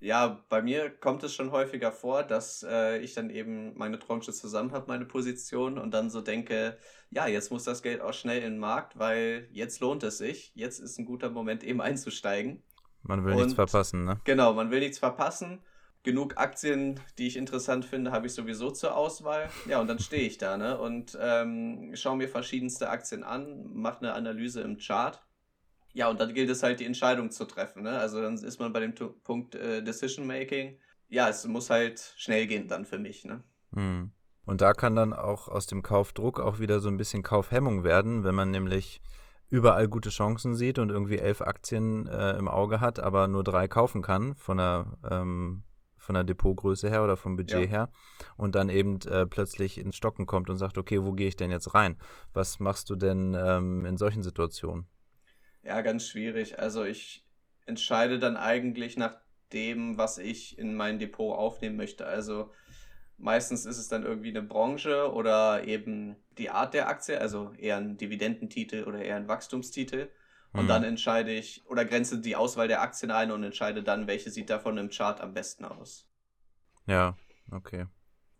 Ja, 0.00 0.44
bei 0.50 0.60
mir 0.60 0.90
kommt 0.90 1.22
es 1.22 1.34
schon 1.34 1.50
häufiger 1.50 1.90
vor, 1.90 2.24
dass 2.24 2.62
äh, 2.68 2.98
ich 2.98 3.14
dann 3.14 3.30
eben 3.30 3.72
meine 3.78 3.98
Tranche 3.98 4.32
zusammen 4.32 4.72
habe, 4.72 4.86
meine 4.86 5.06
Position 5.06 5.78
und 5.78 5.92
dann 5.92 6.10
so 6.10 6.20
denke, 6.20 6.76
ja, 7.10 7.26
jetzt 7.26 7.50
muss 7.50 7.64
das 7.64 7.82
Geld 7.82 8.02
auch 8.02 8.12
schnell 8.12 8.42
in 8.42 8.54
den 8.54 8.58
Markt, 8.58 8.98
weil 8.98 9.48
jetzt 9.50 9.80
lohnt 9.80 10.02
es 10.02 10.18
sich. 10.18 10.52
Jetzt 10.54 10.78
ist 10.78 10.98
ein 10.98 11.06
guter 11.06 11.30
Moment 11.30 11.64
eben 11.64 11.80
einzusteigen. 11.80 12.62
Man 13.02 13.24
will 13.24 13.32
und, 13.32 13.38
nichts 13.38 13.54
verpassen, 13.54 14.04
ne? 14.04 14.20
Genau, 14.24 14.52
man 14.52 14.70
will 14.70 14.80
nichts 14.80 14.98
verpassen. 14.98 15.62
Genug 16.04 16.36
Aktien, 16.36 17.00
die 17.18 17.26
ich 17.26 17.36
interessant 17.36 17.84
finde, 17.84 18.12
habe 18.12 18.26
ich 18.26 18.34
sowieso 18.34 18.70
zur 18.70 18.94
Auswahl. 18.94 19.48
Ja, 19.66 19.80
und 19.80 19.88
dann 19.88 19.98
stehe 19.98 20.22
ich 20.22 20.38
da, 20.38 20.56
ne? 20.56 20.78
Und 20.78 21.18
ähm, 21.20 21.90
schaue 21.94 22.16
mir 22.16 22.28
verschiedenste 22.28 22.88
Aktien 22.88 23.24
an, 23.24 23.64
mache 23.72 23.98
eine 23.98 24.12
Analyse 24.12 24.60
im 24.60 24.78
Chart 24.78 25.20
ja, 25.94 26.08
und 26.10 26.20
dann 26.20 26.34
gilt 26.34 26.50
es 26.50 26.62
halt, 26.62 26.80
die 26.80 26.86
Entscheidung 26.86 27.30
zu 27.30 27.44
treffen. 27.44 27.84
Ne? 27.84 27.96
Also 27.96 28.20
dann 28.20 28.34
ist 28.34 28.58
man 28.58 28.72
bei 28.72 28.80
dem 28.80 28.94
Punkt 29.22 29.54
äh, 29.54 29.82
Decision 29.82 30.26
Making. 30.26 30.76
Ja, 31.08 31.28
es 31.28 31.46
muss 31.46 31.70
halt 31.70 32.12
schnell 32.16 32.48
gehen 32.48 32.66
dann 32.66 32.84
für 32.84 32.98
mich. 32.98 33.24
Ne? 33.24 33.42
Hm. 33.74 34.10
Und 34.44 34.60
da 34.60 34.72
kann 34.72 34.96
dann 34.96 35.12
auch 35.12 35.48
aus 35.48 35.66
dem 35.66 35.82
Kaufdruck 35.82 36.40
auch 36.40 36.58
wieder 36.58 36.80
so 36.80 36.88
ein 36.88 36.96
bisschen 36.96 37.22
Kaufhemmung 37.22 37.84
werden, 37.84 38.24
wenn 38.24 38.34
man 38.34 38.50
nämlich 38.50 39.00
überall 39.48 39.86
gute 39.86 40.10
Chancen 40.10 40.56
sieht 40.56 40.80
und 40.80 40.90
irgendwie 40.90 41.18
elf 41.18 41.40
Aktien 41.40 42.08
äh, 42.08 42.32
im 42.32 42.48
Auge 42.48 42.80
hat, 42.80 42.98
aber 42.98 43.28
nur 43.28 43.44
drei 43.44 43.68
kaufen 43.68 44.02
kann 44.02 44.34
von 44.34 44.56
der, 44.56 44.98
ähm, 45.08 45.62
von 46.04 46.14
der 46.14 46.24
Depotgröße 46.24 46.88
her 46.88 47.02
oder 47.02 47.16
vom 47.16 47.36
Budget 47.36 47.64
ja. 47.64 47.68
her 47.68 47.92
und 48.36 48.54
dann 48.54 48.68
eben 48.68 49.00
äh, 49.02 49.26
plötzlich 49.26 49.78
ins 49.78 49.96
Stocken 49.96 50.26
kommt 50.26 50.50
und 50.50 50.56
sagt, 50.56 50.78
okay, 50.78 51.02
wo 51.02 51.12
gehe 51.12 51.28
ich 51.28 51.36
denn 51.36 51.50
jetzt 51.50 51.74
rein? 51.74 51.96
Was 52.32 52.60
machst 52.60 52.90
du 52.90 52.96
denn 52.96 53.34
ähm, 53.36 53.84
in 53.86 53.96
solchen 53.96 54.22
Situationen? 54.22 54.86
Ja, 55.62 55.80
ganz 55.80 56.06
schwierig. 56.06 56.58
Also 56.58 56.84
ich 56.84 57.24
entscheide 57.66 58.18
dann 58.18 58.36
eigentlich 58.36 58.96
nach 58.96 59.16
dem, 59.52 59.96
was 59.96 60.18
ich 60.18 60.58
in 60.58 60.74
mein 60.74 60.98
Depot 60.98 61.36
aufnehmen 61.36 61.76
möchte. 61.76 62.06
Also 62.06 62.52
meistens 63.16 63.64
ist 63.64 63.78
es 63.78 63.88
dann 63.88 64.04
irgendwie 64.04 64.30
eine 64.30 64.42
Branche 64.42 65.12
oder 65.12 65.64
eben 65.64 66.16
die 66.36 66.50
Art 66.50 66.74
der 66.74 66.88
Aktie, 66.88 67.20
also 67.20 67.52
eher 67.56 67.76
ein 67.76 67.96
Dividendentitel 67.96 68.84
oder 68.84 69.00
eher 69.02 69.16
ein 69.16 69.28
Wachstumstitel. 69.28 70.10
Und 70.54 70.64
mhm. 70.64 70.68
dann 70.68 70.84
entscheide 70.84 71.32
ich 71.32 71.66
oder 71.66 71.84
grenze 71.84 72.20
die 72.20 72.36
Auswahl 72.36 72.68
der 72.68 72.80
Aktien 72.80 73.10
ein 73.10 73.32
und 73.32 73.42
entscheide 73.42 73.82
dann, 73.82 74.06
welche 74.06 74.30
sieht 74.30 74.50
davon 74.50 74.78
im 74.78 74.88
Chart 74.88 75.20
am 75.20 75.34
besten 75.34 75.64
aus. 75.64 76.08
Ja, 76.86 77.16
okay. 77.50 77.86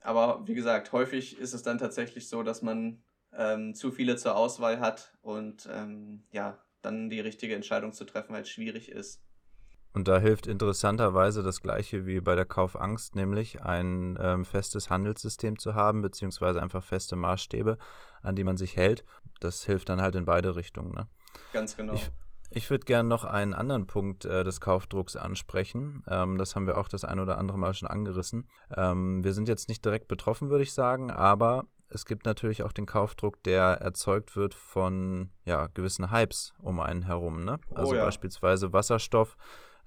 Aber 0.00 0.46
wie 0.46 0.54
gesagt, 0.54 0.92
häufig 0.92 1.38
ist 1.38 1.54
es 1.54 1.62
dann 1.62 1.78
tatsächlich 1.78 2.28
so, 2.28 2.44
dass 2.44 2.62
man 2.62 3.02
ähm, 3.32 3.74
zu 3.74 3.90
viele 3.90 4.16
zur 4.16 4.36
Auswahl 4.36 4.78
hat 4.78 5.16
und 5.22 5.68
ähm, 5.72 6.24
ja, 6.30 6.62
dann 6.82 7.10
die 7.10 7.20
richtige 7.20 7.56
Entscheidung 7.56 7.92
zu 7.92 8.04
treffen 8.04 8.34
halt 8.34 8.46
schwierig 8.46 8.90
ist. 8.90 9.20
Und 9.92 10.06
da 10.06 10.18
hilft 10.18 10.46
interessanterweise 10.46 11.42
das 11.42 11.62
gleiche 11.62 12.06
wie 12.06 12.20
bei 12.20 12.34
der 12.34 12.44
Kaufangst, 12.44 13.16
nämlich 13.16 13.62
ein 13.62 14.18
ähm, 14.20 14.44
festes 14.44 14.90
Handelssystem 14.90 15.58
zu 15.58 15.74
haben, 15.74 16.02
beziehungsweise 16.02 16.60
einfach 16.60 16.84
feste 16.84 17.16
Maßstäbe, 17.16 17.78
an 18.22 18.36
die 18.36 18.44
man 18.44 18.56
sich 18.56 18.76
hält. 18.76 19.04
Das 19.40 19.64
hilft 19.64 19.88
dann 19.88 20.00
halt 20.00 20.16
in 20.16 20.24
beide 20.24 20.56
Richtungen. 20.56 20.92
Ne? 20.92 21.06
Ganz 21.52 21.76
genau. 21.76 21.94
Ich, 21.94 22.10
ich 22.50 22.70
würde 22.70 22.84
gerne 22.84 23.08
noch 23.08 23.24
einen 23.24 23.54
anderen 23.54 23.86
Punkt 23.86 24.24
äh, 24.24 24.44
des 24.44 24.60
Kaufdrucks 24.60 25.16
ansprechen. 25.16 26.04
Ähm, 26.08 26.38
das 26.38 26.54
haben 26.54 26.66
wir 26.66 26.78
auch 26.78 26.88
das 26.88 27.04
ein 27.04 27.18
oder 27.18 27.38
andere 27.38 27.58
Mal 27.58 27.74
schon 27.74 27.88
angerissen. 27.88 28.48
Ähm, 28.76 29.24
wir 29.24 29.32
sind 29.32 29.48
jetzt 29.48 29.68
nicht 29.68 29.84
direkt 29.84 30.08
betroffen, 30.08 30.50
würde 30.50 30.64
ich 30.64 30.72
sagen, 30.72 31.10
aber 31.10 31.66
es 31.88 32.06
gibt 32.06 32.26
natürlich 32.26 32.62
auch 32.62 32.72
den 32.72 32.86
Kaufdruck, 32.86 33.42
der 33.44 33.80
erzeugt 33.80 34.36
wird 34.36 34.54
von 34.54 35.30
ja, 35.44 35.68
gewissen 35.68 36.10
Hypes 36.10 36.54
um 36.60 36.80
einen 36.80 37.02
herum. 37.02 37.44
Ne? 37.44 37.58
Oh 37.70 37.74
also 37.74 37.92
oh, 37.92 37.94
ja. 37.96 38.04
beispielsweise 38.04 38.72
Wasserstoff 38.72 39.36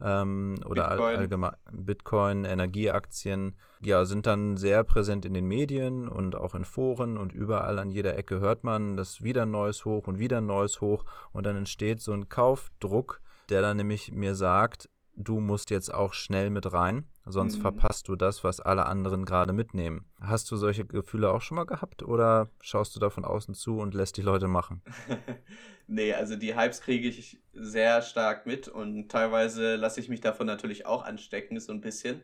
ähm, 0.02 0.56
oder 0.66 0.90
Bitcoin. 0.90 1.16
allgemein 1.18 1.56
Bitcoin, 1.72 2.46
Energieaktien, 2.46 3.56
ja, 3.82 4.06
sind 4.06 4.26
dann 4.26 4.58
sehr 4.58 4.84
präsent 4.84 5.26
in 5.26 5.34
den 5.34 5.46
Medien 5.46 6.08
und 6.08 6.36
auch 6.36 6.56
in 6.56 6.66
Foren 6.66 7.18
und 7.18 7.34
überall 7.34 7.80
an 7.80 7.92
jeder 7.92 8.18
Ecke 8.18 8.40
hört 8.40 8.64
man, 8.64 8.98
dass 8.98 9.24
wieder 9.24 9.44
ein 9.44 9.52
neues 9.52 9.86
hoch 9.86 10.08
und 10.08 10.20
wieder 10.20 10.40
ein 10.40 10.46
neues 10.48 10.82
hoch 10.82 11.06
und 11.32 11.46
dann 11.46 11.56
entsteht 11.56 12.02
so 12.02 12.14
ein 12.14 12.30
Kaufdruck, 12.30 13.22
der 13.50 13.62
dann 13.62 13.78
nämlich 13.78 14.12
mir 14.12 14.36
sagt, 14.36 14.90
du 15.18 15.40
musst 15.40 15.72
jetzt 15.72 15.94
auch 15.94 16.14
schnell 16.14 16.50
mit 16.50 16.72
rein, 16.72 17.06
sonst 17.26 17.58
mhm. 17.58 17.62
verpasst 17.62 18.08
du 18.08 18.16
das, 18.16 18.44
was 18.44 18.60
alle 18.60 18.86
anderen 18.86 19.26
gerade 19.26 19.52
mitnehmen. 19.52 20.06
Hast 20.22 20.50
du 20.52 20.56
solche 20.56 20.86
Gefühle 20.86 21.32
auch 21.32 21.42
schon 21.42 21.56
mal 21.56 21.66
gehabt 21.66 22.04
oder 22.04 22.50
schaust 22.62 22.96
du 22.96 23.00
da 23.00 23.10
von 23.10 23.26
außen 23.26 23.56
zu 23.56 23.80
und 23.80 23.96
lässt 23.96 24.18
die 24.18 24.22
Leute 24.22 24.48
machen? 24.48 24.82
nee, 25.88 26.14
also 26.14 26.36
die 26.36 26.56
Hypes 26.56 26.82
kriege 26.82 27.08
ich 27.08 27.42
sehr 27.54 28.02
stark 28.04 28.46
mit 28.46 28.68
und 28.68 29.10
teilweise 29.10 29.76
lasse 29.76 30.00
ich 30.00 30.08
mich 30.08 30.22
davon 30.22 30.46
natürlich 30.46 30.86
auch 30.86 31.04
anstecken, 31.04 31.60
so 31.60 31.74
ein 31.74 31.82
bisschen. 31.82 32.22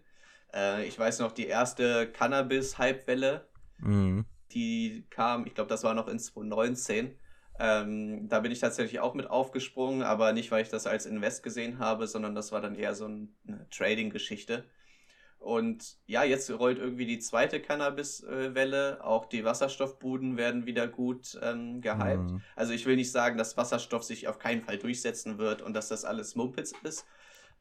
Äh, 0.53 0.85
ich 0.87 0.97
weiß 0.97 1.19
noch, 1.19 1.31
die 1.31 1.47
erste 1.47 2.07
Cannabis-Hype-Welle, 2.11 3.47
mhm. 3.79 4.25
die 4.51 5.07
kam, 5.09 5.47
ich 5.47 5.55
glaube, 5.55 5.69
das 5.69 5.83
war 5.83 5.95
noch 5.95 6.07
in 6.07 6.19
2019 6.19 7.17
ähm, 7.59 8.27
da 8.29 8.39
bin 8.39 8.51
ich 8.51 8.59
tatsächlich 8.59 8.99
auch 8.99 9.13
mit 9.13 9.29
aufgesprungen, 9.29 10.01
aber 10.01 10.33
nicht, 10.33 10.51
weil 10.51 10.63
ich 10.63 10.69
das 10.69 10.87
als 10.87 11.05
Invest 11.05 11.43
gesehen 11.43 11.79
habe, 11.79 12.07
sondern 12.07 12.35
das 12.35 12.51
war 12.51 12.61
dann 12.61 12.75
eher 12.75 12.95
so 12.95 13.05
ein, 13.05 13.35
eine 13.47 13.67
Trading-Geschichte. 13.69 14.65
Und 15.37 15.97
ja, 16.07 16.23
jetzt 16.23 16.49
rollt 16.49 16.79
irgendwie 16.79 17.05
die 17.05 17.19
zweite 17.19 17.61
Cannabis-Welle. 17.61 19.03
Auch 19.03 19.25
die 19.25 19.43
Wasserstoffbuden 19.43 20.37
werden 20.37 20.65
wieder 20.65 20.87
gut 20.87 21.37
ähm, 21.43 21.81
gehypt. 21.81 22.31
Mhm. 22.31 22.41
Also 22.55 22.71
ich 22.71 22.85
will 22.85 22.95
nicht 22.95 23.11
sagen, 23.11 23.37
dass 23.37 23.57
Wasserstoff 23.57 24.03
sich 24.03 24.29
auf 24.29 24.39
keinen 24.39 24.61
Fall 24.61 24.77
durchsetzen 24.77 25.37
wird 25.37 25.61
und 25.61 25.73
dass 25.73 25.89
das 25.89 26.05
alles 26.05 26.35
Mumpitz 26.35 26.71
ist. 26.83 27.05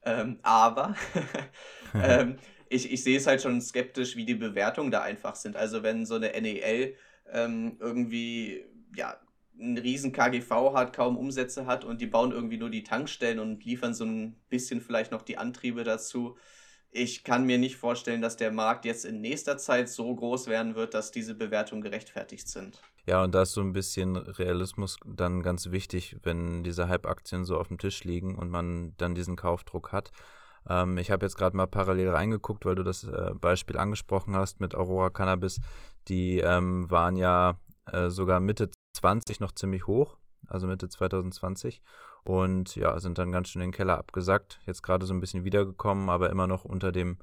Ähm, 0.04 0.38
aber 0.42 0.94
ähm, 1.94 2.36
ich, 2.68 2.90
ich 2.90 3.02
sehe 3.02 3.18
es 3.18 3.26
halt 3.26 3.42
schon 3.42 3.60
skeptisch, 3.60 4.14
wie 4.14 4.24
die 4.24 4.36
Bewertungen 4.36 4.92
da 4.92 5.02
einfach 5.02 5.34
sind. 5.34 5.56
Also 5.56 5.82
wenn 5.82 6.06
so 6.06 6.14
eine 6.14 6.40
NEL 6.40 6.94
ähm, 7.32 7.76
irgendwie 7.80 8.64
ja, 8.94 9.16
ein 9.58 9.78
riesen 9.78 10.12
KGV 10.12 10.74
hat, 10.74 10.94
kaum 10.94 11.16
Umsätze 11.16 11.66
hat 11.66 11.84
und 11.84 12.00
die 12.00 12.06
bauen 12.06 12.32
irgendwie 12.32 12.56
nur 12.56 12.70
die 12.70 12.82
Tankstellen 12.82 13.38
und 13.38 13.64
liefern 13.64 13.94
so 13.94 14.04
ein 14.04 14.36
bisschen 14.48 14.80
vielleicht 14.80 15.12
noch 15.12 15.22
die 15.22 15.38
Antriebe 15.38 15.84
dazu. 15.84 16.36
Ich 16.90 17.24
kann 17.24 17.46
mir 17.46 17.58
nicht 17.58 17.76
vorstellen, 17.76 18.20
dass 18.20 18.36
der 18.36 18.52
Markt 18.52 18.84
jetzt 18.84 19.04
in 19.04 19.20
nächster 19.20 19.56
Zeit 19.56 19.88
so 19.88 20.14
groß 20.14 20.46
werden 20.46 20.74
wird, 20.74 20.94
dass 20.94 21.10
diese 21.10 21.34
Bewertungen 21.34 21.80
gerechtfertigt 21.80 22.48
sind. 22.48 22.80
Ja, 23.06 23.24
und 23.24 23.34
da 23.34 23.42
ist 23.42 23.52
so 23.52 23.62
ein 23.62 23.72
bisschen 23.72 24.16
Realismus 24.16 24.98
dann 25.04 25.42
ganz 25.42 25.70
wichtig, 25.70 26.16
wenn 26.22 26.62
diese 26.62 26.88
Hype-Aktien 26.88 27.44
so 27.44 27.58
auf 27.58 27.68
dem 27.68 27.78
Tisch 27.78 28.04
liegen 28.04 28.36
und 28.36 28.50
man 28.50 28.94
dann 28.98 29.14
diesen 29.14 29.36
Kaufdruck 29.36 29.90
hat. 29.90 30.12
Ähm, 30.68 30.98
ich 30.98 31.10
habe 31.10 31.24
jetzt 31.24 31.36
gerade 31.36 31.56
mal 31.56 31.66
parallel 31.66 32.10
reingeguckt, 32.10 32.64
weil 32.64 32.74
du 32.74 32.82
das 32.82 33.04
äh, 33.04 33.32
Beispiel 33.34 33.78
angesprochen 33.78 34.36
hast 34.36 34.60
mit 34.60 34.74
Aurora 34.74 35.10
Cannabis. 35.10 35.60
Die 36.08 36.38
ähm, 36.38 36.90
waren 36.90 37.16
ja 37.16 37.58
äh, 37.90 38.10
sogar 38.10 38.38
Mitte 38.38 38.70
20 39.02 39.40
noch 39.40 39.52
ziemlich 39.52 39.86
hoch, 39.86 40.16
also 40.46 40.66
Mitte 40.66 40.88
2020. 40.88 41.82
Und 42.24 42.76
ja, 42.76 42.98
sind 43.00 43.18
dann 43.18 43.32
ganz 43.32 43.48
schön 43.48 43.62
in 43.62 43.68
den 43.68 43.74
Keller 43.74 43.98
abgesackt. 43.98 44.60
Jetzt 44.64 44.82
gerade 44.82 45.06
so 45.06 45.12
ein 45.12 45.20
bisschen 45.20 45.44
wiedergekommen, 45.44 46.08
aber 46.08 46.30
immer 46.30 46.46
noch 46.46 46.64
unter 46.64 46.92
dem 46.92 47.18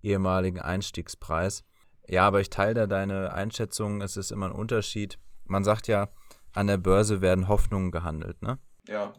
ehemaligen 0.00 0.60
Einstiegspreis. 0.60 1.64
Ja, 2.06 2.26
aber 2.26 2.40
ich 2.40 2.50
teile 2.50 2.74
da 2.74 2.86
deine 2.86 3.32
Einschätzung. 3.32 4.00
Es 4.00 4.16
ist 4.16 4.30
immer 4.30 4.46
ein 4.46 4.52
Unterschied. 4.52 5.18
Man 5.44 5.64
sagt 5.64 5.88
ja, 5.88 6.08
an 6.52 6.68
der 6.68 6.76
Börse 6.76 7.20
werden 7.20 7.48
Hoffnungen 7.48 7.90
gehandelt, 7.90 8.40
ne? 8.42 8.58
Ja. 8.86 9.12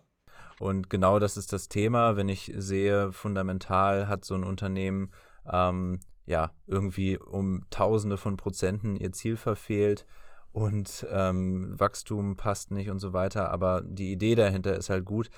Und 0.59 0.89
genau 0.89 1.19
das 1.19 1.35
ist 1.35 1.51
das 1.51 1.67
Thema. 1.67 2.15
Wenn 2.15 2.29
ich 2.29 2.53
sehe, 2.55 3.11
fundamental 3.11 4.07
hat 4.07 4.23
so 4.23 4.35
ein 4.35 4.45
Unternehmen 4.45 5.11
ähm, 5.51 5.99
ja 6.25 6.51
irgendwie 6.65 7.17
um 7.17 7.65
Tausende 7.71 8.15
von 8.15 8.37
Prozenten 8.37 8.95
ihr 8.95 9.11
Ziel 9.11 9.35
verfehlt, 9.35 10.05
und 10.55 11.05
ähm, 11.11 11.77
Wachstum 11.77 12.37
passt 12.37 12.71
nicht 12.71 12.89
und 12.89 12.99
so 12.99 13.11
weiter. 13.11 13.51
Aber 13.51 13.81
die 13.81 14.13
Idee 14.13 14.35
dahinter 14.35 14.77
ist 14.77 14.89
halt 14.89 15.03
gut. 15.03 15.29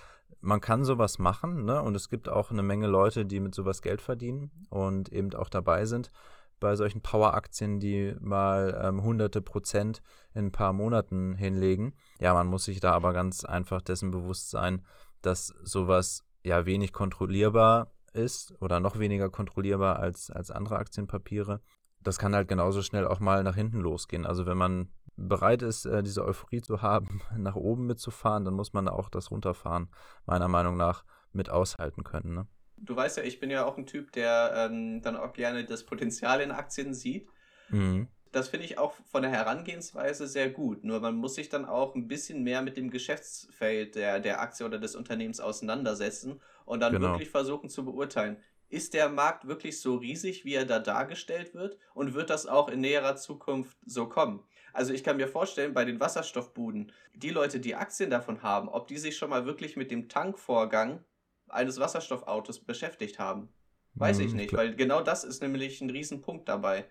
Man 0.42 0.62
kann 0.62 0.86
sowas 0.86 1.18
machen, 1.18 1.66
ne? 1.66 1.82
Und 1.82 1.96
es 1.96 2.10
gibt 2.10 2.30
auch 2.30 2.52
eine 2.52 2.62
Menge 2.62 2.86
Leute, 2.86 3.26
die 3.26 3.40
mit 3.40 3.56
sowas 3.56 3.82
Geld 3.82 4.00
verdienen 4.00 4.52
und 4.70 5.12
eben 5.12 5.34
auch 5.34 5.50
dabei 5.50 5.86
sind 5.86 6.12
bei 6.60 6.76
solchen 6.76 7.02
Power-Aktien, 7.02 7.80
die 7.80 8.16
mal 8.20 8.80
ähm, 8.84 9.02
hunderte 9.02 9.42
Prozent 9.42 10.04
in 10.36 10.48
ein 10.48 10.52
paar 10.52 10.72
Monaten 10.72 11.34
hinlegen. 11.34 11.94
Ja, 12.20 12.36
man 12.36 12.46
muss 12.46 12.66
sich 12.66 12.80
da 12.80 12.94
aber 12.94 13.12
ganz 13.14 13.44
einfach 13.44 13.82
dessen 13.82 14.12
bewusst 14.12 14.52
sein, 14.52 14.86
dass 15.24 15.48
sowas 15.64 16.26
ja 16.44 16.68
wenig 16.68 16.94
kontrollierbar 16.94 17.92
ist 18.14 18.54
oder 18.60 18.80
noch 18.80 19.00
weniger 19.00 19.30
kontrollierbar 19.30 19.98
als, 19.98 20.30
als 20.30 20.52
andere 20.52 20.78
Aktienpapiere. 20.78 21.62
Das 22.02 22.20
kann 22.20 22.36
halt 22.36 22.48
genauso 22.48 22.84
schnell 22.84 23.08
auch 23.08 23.20
mal 23.20 23.44
nach 23.44 23.56
hinten 23.56 23.80
losgehen. 23.80 24.26
Also 24.26 24.46
wenn 24.46 24.58
man 24.58 24.90
bereit 25.18 25.64
ist, 25.64 25.86
äh, 25.86 26.04
diese 26.04 26.24
Euphorie 26.24 26.62
zu 26.62 26.82
haben, 26.82 27.22
nach 27.38 27.56
oben 27.56 27.88
mitzufahren, 27.88 28.46
dann 28.46 28.54
muss 28.54 28.74
man 28.74 28.88
auch 28.88 29.10
das 29.10 29.32
Runterfahren, 29.32 29.90
meiner 30.26 30.48
Meinung 30.48 30.78
nach, 30.78 31.04
mit 31.34 31.50
aushalten 31.50 32.04
können. 32.04 32.34
Ne? 32.34 32.48
Du 32.78 32.96
weißt 32.96 33.18
ja, 33.18 33.24
ich 33.24 33.40
bin 33.40 33.50
ja 33.50 33.66
auch 33.66 33.78
ein 33.78 33.86
Typ, 33.86 34.12
der 34.12 34.54
ähm, 34.56 35.02
dann 35.02 35.18
auch 35.18 35.34
gerne 35.34 35.66
das 35.66 35.86
Potenzial 35.86 36.42
in 36.42 36.52
Aktien 36.52 36.94
sieht. 36.94 37.28
Mhm. 37.70 38.08
Das 38.32 38.50
finde 38.50 38.66
ich 38.66 38.78
auch 38.78 38.94
von 39.06 39.24
der 39.24 39.32
Herangehensweise 39.32 40.28
sehr 40.28 40.50
gut. 40.50 40.84
Nur 40.84 41.00
man 41.00 41.16
muss 41.16 41.36
sich 41.36 41.50
dann 41.50 41.66
auch 41.66 41.96
ein 41.96 42.08
bisschen 42.08 42.44
mehr 42.44 42.62
mit 42.62 42.78
dem 42.78 42.92
Geschäftsfeld 42.92 43.96
der, 43.96 44.20
der 44.20 44.42
Aktie 44.42 44.66
oder 44.66 44.78
des 44.78 44.96
Unternehmens 44.96 45.40
auseinandersetzen 45.40 46.42
und 46.66 46.82
dann 46.82 46.94
genau. 46.94 47.12
wirklich 47.12 47.30
versuchen 47.30 47.70
zu 47.70 47.86
beurteilen, 47.86 48.38
ist 48.70 48.94
der 48.94 49.10
Markt 49.10 49.48
wirklich 49.48 49.80
so 49.80 49.96
riesig, 49.96 50.44
wie 50.44 50.54
er 50.54 50.66
da 50.66 50.80
dargestellt 50.80 51.54
wird? 51.54 51.78
Und 51.94 52.14
wird 52.14 52.30
das 52.30 52.46
auch 52.46 52.68
in 52.68 52.82
näherer 52.82 53.16
Zukunft 53.16 53.78
so 53.86 54.10
kommen? 54.10 54.44
Also 54.78 54.94
ich 54.94 55.04
kann 55.04 55.18
mir 55.18 55.28
vorstellen, 55.28 55.74
bei 55.74 55.86
den 55.86 56.00
Wasserstoffbuden, 56.00 56.92
die 57.16 57.32
Leute, 57.32 57.60
die 57.60 57.74
Aktien 57.74 58.12
davon 58.12 58.44
haben, 58.44 58.70
ob 58.70 58.88
die 58.88 59.00
sich 59.00 59.18
schon 59.18 59.32
mal 59.32 59.48
wirklich 59.48 59.76
mit 59.76 59.90
dem 59.90 60.08
Tankvorgang 60.08 61.04
eines 61.48 61.80
Wasserstoffautos 61.80 62.60
beschäftigt 62.60 63.18
haben. 63.18 63.50
Weiß 63.96 64.20
ich 64.20 64.30
hm, 64.30 64.38
nicht, 64.38 64.54
weil 64.54 64.76
genau 64.76 65.02
das 65.02 65.24
ist 65.24 65.42
nämlich 65.42 65.82
ein 65.82 65.90
Riesenpunkt 65.90 66.48
dabei. 66.48 66.86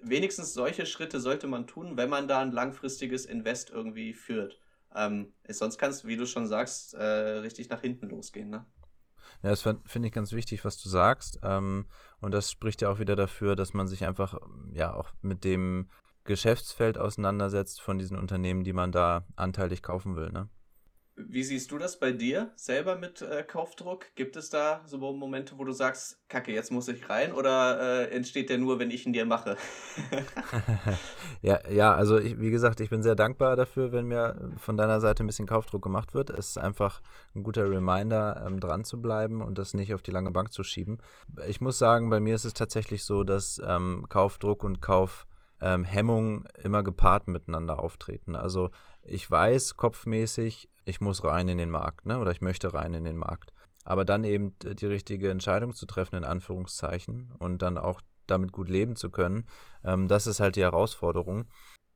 Wenigstens 0.00 0.54
solche 0.54 0.86
Schritte 0.86 1.18
sollte 1.18 1.48
man 1.48 1.66
tun, 1.66 1.96
wenn 1.96 2.08
man 2.08 2.28
da 2.28 2.38
ein 2.38 2.52
langfristiges 2.52 3.26
Invest 3.26 3.70
irgendwie 3.70 4.14
führt. 4.14 4.60
Ähm, 4.94 5.32
sonst 5.48 5.78
kann 5.78 5.90
es, 5.90 6.06
wie 6.06 6.16
du 6.16 6.26
schon 6.26 6.46
sagst, 6.46 6.94
äh, 6.94 7.02
richtig 7.02 7.68
nach 7.70 7.80
hinten 7.80 8.08
losgehen. 8.08 8.50
Ne? 8.50 8.64
Ja, 9.42 9.50
das 9.50 9.62
finde 9.62 10.06
ich 10.06 10.14
ganz 10.14 10.30
wichtig, 10.30 10.64
was 10.64 10.80
du 10.80 10.88
sagst. 10.88 11.40
Ähm, 11.42 11.86
und 12.20 12.32
das 12.32 12.52
spricht 12.52 12.82
ja 12.82 12.88
auch 12.88 13.00
wieder 13.00 13.16
dafür, 13.16 13.56
dass 13.56 13.74
man 13.74 13.88
sich 13.88 14.04
einfach 14.04 14.38
ja 14.72 14.94
auch 14.94 15.10
mit 15.22 15.42
dem 15.42 15.88
Geschäftsfeld 16.24 16.98
auseinandersetzt 16.98 17.80
von 17.80 17.98
diesen 17.98 18.18
Unternehmen, 18.18 18.64
die 18.64 18.72
man 18.72 18.92
da 18.92 19.26
anteilig 19.36 19.82
kaufen 19.82 20.16
will. 20.16 20.30
Ne? 20.30 20.48
Wie 21.14 21.42
siehst 21.42 21.70
du 21.70 21.76
das 21.76 21.98
bei 22.00 22.10
dir 22.12 22.52
selber 22.56 22.96
mit 22.96 23.20
äh, 23.20 23.42
Kaufdruck? 23.42 24.06
Gibt 24.14 24.34
es 24.36 24.48
da 24.48 24.82
so 24.86 24.96
Momente, 24.98 25.58
wo 25.58 25.64
du 25.64 25.72
sagst, 25.72 26.18
Kacke, 26.28 26.52
jetzt 26.52 26.72
muss 26.72 26.88
ich 26.88 27.08
rein? 27.10 27.34
Oder 27.34 28.08
äh, 28.08 28.16
entsteht 28.16 28.48
der 28.48 28.56
nur, 28.56 28.78
wenn 28.78 28.90
ich 28.90 29.04
ihn 29.04 29.12
dir 29.12 29.26
mache? 29.26 29.58
ja, 31.42 31.60
ja, 31.70 31.94
also 31.94 32.18
ich, 32.18 32.40
wie 32.40 32.50
gesagt, 32.50 32.80
ich 32.80 32.88
bin 32.88 33.02
sehr 33.02 33.14
dankbar 33.14 33.56
dafür, 33.56 33.92
wenn 33.92 34.06
mir 34.06 34.52
von 34.56 34.78
deiner 34.78 35.00
Seite 35.00 35.22
ein 35.22 35.26
bisschen 35.26 35.46
Kaufdruck 35.46 35.82
gemacht 35.82 36.14
wird. 36.14 36.30
Es 36.30 36.50
ist 36.50 36.58
einfach 36.58 37.02
ein 37.34 37.42
guter 37.42 37.68
Reminder, 37.68 38.44
ähm, 38.46 38.58
dran 38.58 38.84
zu 38.84 39.00
bleiben 39.02 39.42
und 39.42 39.58
das 39.58 39.74
nicht 39.74 39.92
auf 39.92 40.00
die 40.00 40.12
lange 40.12 40.30
Bank 40.30 40.50
zu 40.50 40.64
schieben. 40.64 40.98
Ich 41.46 41.60
muss 41.60 41.78
sagen, 41.78 42.08
bei 42.08 42.20
mir 42.20 42.34
ist 42.34 42.46
es 42.46 42.54
tatsächlich 42.54 43.04
so, 43.04 43.22
dass 43.22 43.60
ähm, 43.64 44.06
Kaufdruck 44.08 44.64
und 44.64 44.80
Kaufhemmung 44.80 45.31
ähm, 45.62 45.86
immer 46.62 46.82
gepaart 46.82 47.28
miteinander 47.28 47.78
auftreten. 47.78 48.36
Also 48.36 48.70
ich 49.02 49.30
weiß 49.30 49.76
kopfmäßig, 49.76 50.68
ich 50.84 51.00
muss 51.00 51.24
rein 51.24 51.48
in 51.48 51.58
den 51.58 51.70
Markt, 51.70 52.06
ne? 52.06 52.18
Oder 52.18 52.32
ich 52.32 52.40
möchte 52.40 52.74
rein 52.74 52.94
in 52.94 53.04
den 53.04 53.16
Markt. 53.16 53.52
Aber 53.84 54.04
dann 54.04 54.24
eben 54.24 54.54
die 54.60 54.86
richtige 54.86 55.30
Entscheidung 55.30 55.74
zu 55.74 55.86
treffen, 55.86 56.16
in 56.16 56.24
Anführungszeichen, 56.24 57.32
und 57.38 57.62
dann 57.62 57.78
auch 57.78 58.00
damit 58.26 58.52
gut 58.52 58.68
leben 58.68 58.96
zu 58.96 59.10
können, 59.10 59.46
ähm, 59.84 60.08
das 60.08 60.26
ist 60.26 60.40
halt 60.40 60.56
die 60.56 60.62
Herausforderung. 60.62 61.46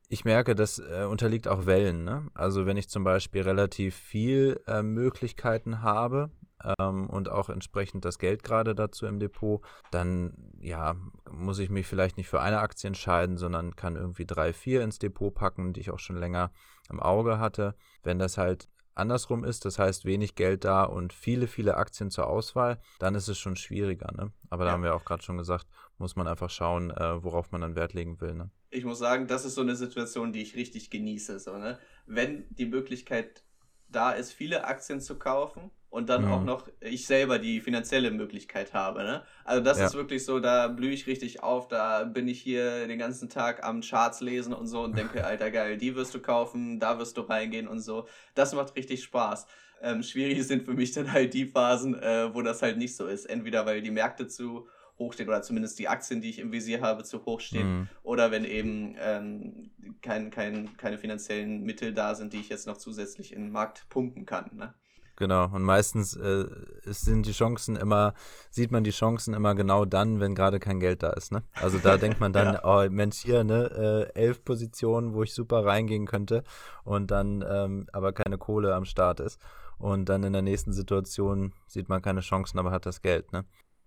Ich 0.09 0.23
merke, 0.23 0.55
das 0.55 0.79
äh, 0.79 1.05
unterliegt 1.09 1.47
auch 1.47 1.65
Wellen. 1.65 2.05
Ne? 2.05 2.29
Also 2.33 2.65
wenn 2.65 2.77
ich 2.77 2.89
zum 2.89 3.03
Beispiel 3.03 3.41
relativ 3.41 3.95
viel 3.95 4.61
äh, 4.67 4.81
Möglichkeiten 4.81 5.81
habe 5.81 6.31
ähm, 6.79 7.09
und 7.09 7.29
auch 7.29 7.49
entsprechend 7.49 8.05
das 8.05 8.19
Geld 8.19 8.43
gerade 8.43 8.75
dazu 8.75 9.05
im 9.05 9.19
Depot, 9.19 9.61
dann 9.91 10.33
ja, 10.59 10.95
muss 11.29 11.59
ich 11.59 11.69
mich 11.69 11.87
vielleicht 11.87 12.17
nicht 12.17 12.29
für 12.29 12.41
eine 12.41 12.59
Aktie 12.59 12.87
entscheiden, 12.87 13.37
sondern 13.37 13.75
kann 13.75 13.95
irgendwie 13.95 14.25
drei, 14.25 14.53
vier 14.53 14.81
ins 14.81 14.99
Depot 14.99 15.33
packen, 15.33 15.73
die 15.73 15.81
ich 15.81 15.91
auch 15.91 15.99
schon 15.99 16.17
länger 16.17 16.51
im 16.89 16.99
Auge 16.99 17.39
hatte. 17.39 17.75
Wenn 18.03 18.19
das 18.19 18.37
halt 18.37 18.67
andersrum 18.95 19.43
ist, 19.43 19.65
das 19.65 19.77
heißt 19.77 20.05
wenig 20.05 20.35
Geld 20.35 20.65
da 20.65 20.83
und 20.83 21.13
viele, 21.13 21.47
viele 21.47 21.77
Aktien 21.77 22.09
zur 22.09 22.27
Auswahl, 22.27 22.79
dann 22.99 23.15
ist 23.15 23.27
es 23.27 23.37
schon 23.37 23.55
schwieriger. 23.55 24.11
Ne? 24.13 24.31
Aber 24.49 24.63
da 24.63 24.71
ja. 24.71 24.73
haben 24.73 24.83
wir 24.83 24.95
auch 24.95 25.05
gerade 25.05 25.23
schon 25.23 25.37
gesagt, 25.37 25.67
muss 25.97 26.15
man 26.15 26.27
einfach 26.27 26.49
schauen, 26.49 26.91
äh, 26.91 27.23
worauf 27.23 27.51
man 27.51 27.61
dann 27.61 27.75
Wert 27.75 27.93
legen 27.93 28.19
will. 28.21 28.33
Ne? 28.33 28.49
Ich 28.69 28.85
muss 28.85 28.99
sagen, 28.99 29.27
das 29.27 29.45
ist 29.45 29.55
so 29.55 29.61
eine 29.61 29.75
Situation, 29.75 30.33
die 30.33 30.41
ich 30.41 30.55
richtig 30.55 30.89
genieße. 30.89 31.39
So, 31.39 31.57
ne? 31.57 31.77
Wenn 32.05 32.45
die 32.49 32.65
Möglichkeit 32.65 33.43
da 33.87 34.11
ist, 34.11 34.33
viele 34.33 34.65
Aktien 34.65 34.99
zu 34.99 35.17
kaufen 35.17 35.71
und 35.89 36.09
dann 36.09 36.25
mhm. 36.25 36.31
auch 36.31 36.43
noch 36.43 36.67
ich 36.81 37.05
selber 37.05 37.39
die 37.39 37.61
finanzielle 37.61 38.11
Möglichkeit 38.11 38.73
habe. 38.73 39.03
Ne? 39.03 39.23
Also 39.45 39.63
das 39.63 39.79
ja. 39.79 39.85
ist 39.85 39.93
wirklich 39.93 40.25
so, 40.25 40.39
da 40.39 40.67
blühe 40.67 40.91
ich 40.91 41.07
richtig 41.07 41.43
auf, 41.43 41.67
da 41.67 42.03
bin 42.03 42.27
ich 42.27 42.41
hier 42.41 42.87
den 42.87 42.99
ganzen 42.99 43.29
Tag 43.29 43.63
am 43.63 43.81
Charts 43.81 44.21
lesen 44.21 44.53
und 44.53 44.67
so 44.67 44.81
und 44.81 44.97
denke, 44.97 45.23
alter 45.25 45.51
geil, 45.51 45.77
die 45.77 45.95
wirst 45.95 46.13
du 46.13 46.19
kaufen, 46.19 46.79
da 46.79 46.99
wirst 46.99 47.17
du 47.17 47.21
reingehen 47.21 47.67
und 47.67 47.79
so. 47.79 48.07
Das 48.35 48.53
macht 48.53 48.75
richtig 48.75 49.03
Spaß. 49.03 49.47
Ähm, 49.81 50.03
schwierig 50.03 50.45
sind 50.45 50.65
für 50.65 50.73
mich 50.73 50.91
dann 50.91 51.11
halt 51.11 51.33
die 51.33 51.45
Phasen, 51.45 51.95
äh, 51.95 52.33
wo 52.33 52.41
das 52.41 52.61
halt 52.61 52.77
nicht 52.77 52.95
so 52.95 53.07
ist. 53.07 53.25
Entweder 53.25 53.65
weil 53.65 53.81
die 53.81 53.91
Märkte 53.91 54.27
zu 54.27 54.67
hoch 54.97 55.13
stehen 55.13 55.27
oder 55.27 55.41
zumindest 55.41 55.77
die 55.79 55.87
Aktien, 55.87 56.21
die 56.21 56.29
ich 56.29 56.39
im 56.39 56.51
Visier 56.51 56.81
habe, 56.81 57.03
zu 57.03 57.25
hoch 57.25 57.39
stehen. 57.39 57.67
Mhm. 57.67 57.89
Oder 58.03 58.31
wenn 58.31 58.43
eben 58.43 58.95
ähm, 58.99 59.71
kein, 60.01 60.31
kein, 60.31 60.75
keine 60.77 60.97
finanziellen 60.97 61.63
Mittel 61.63 61.93
da 61.93 62.15
sind, 62.15 62.33
die 62.33 62.39
ich 62.39 62.49
jetzt 62.49 62.67
noch 62.67 62.77
zusätzlich 62.77 63.31
in 63.31 63.43
den 63.43 63.51
Markt 63.51 63.87
pumpen 63.89 64.25
kann. 64.25 64.49
Ne? 64.53 64.73
Genau, 65.17 65.45
und 65.45 65.63
meistens 65.63 66.15
äh, 66.15 66.45
sind 66.85 67.25
die 67.25 67.31
Chancen 67.31 67.75
immer, 67.75 68.13
sieht 68.51 68.71
man 68.71 68.83
die 68.83 68.91
Chancen 68.91 69.33
immer 69.33 69.55
genau 69.55 69.83
dann, 69.83 70.19
wenn 70.19 70.35
gerade 70.35 70.59
kein 70.59 70.79
Geld 70.79 71.01
da 71.01 71.09
ist, 71.09 71.31
ne? 71.31 71.41
Also 71.55 71.79
da 71.79 71.97
denkt 71.97 72.19
man 72.19 72.33
dann, 72.33 72.53
ja. 72.53 72.61
oh 72.63 72.87
Mensch, 72.87 73.17
hier, 73.23 73.43
ne, 73.43 74.11
äh, 74.13 74.19
elf 74.19 74.45
Positionen, 74.45 75.15
wo 75.15 75.23
ich 75.23 75.33
super 75.33 75.65
reingehen 75.65 76.05
könnte 76.05 76.43
und 76.83 77.09
dann 77.09 77.43
ähm, 77.49 77.87
aber 77.93 78.13
keine 78.13 78.37
Kohle 78.37 78.75
am 78.75 78.85
Start 78.85 79.19
ist. 79.19 79.41
Und 79.79 80.07
dann 80.07 80.23
in 80.23 80.33
der 80.33 80.43
nächsten 80.43 80.71
Situation 80.71 81.51
sieht 81.65 81.89
man 81.89 82.03
keine 82.03 82.21
Chancen, 82.21 82.59
aber 82.59 82.69
hat 82.69 82.85
das 82.85 83.01
Geld, 83.01 83.33
ne? 83.33 83.43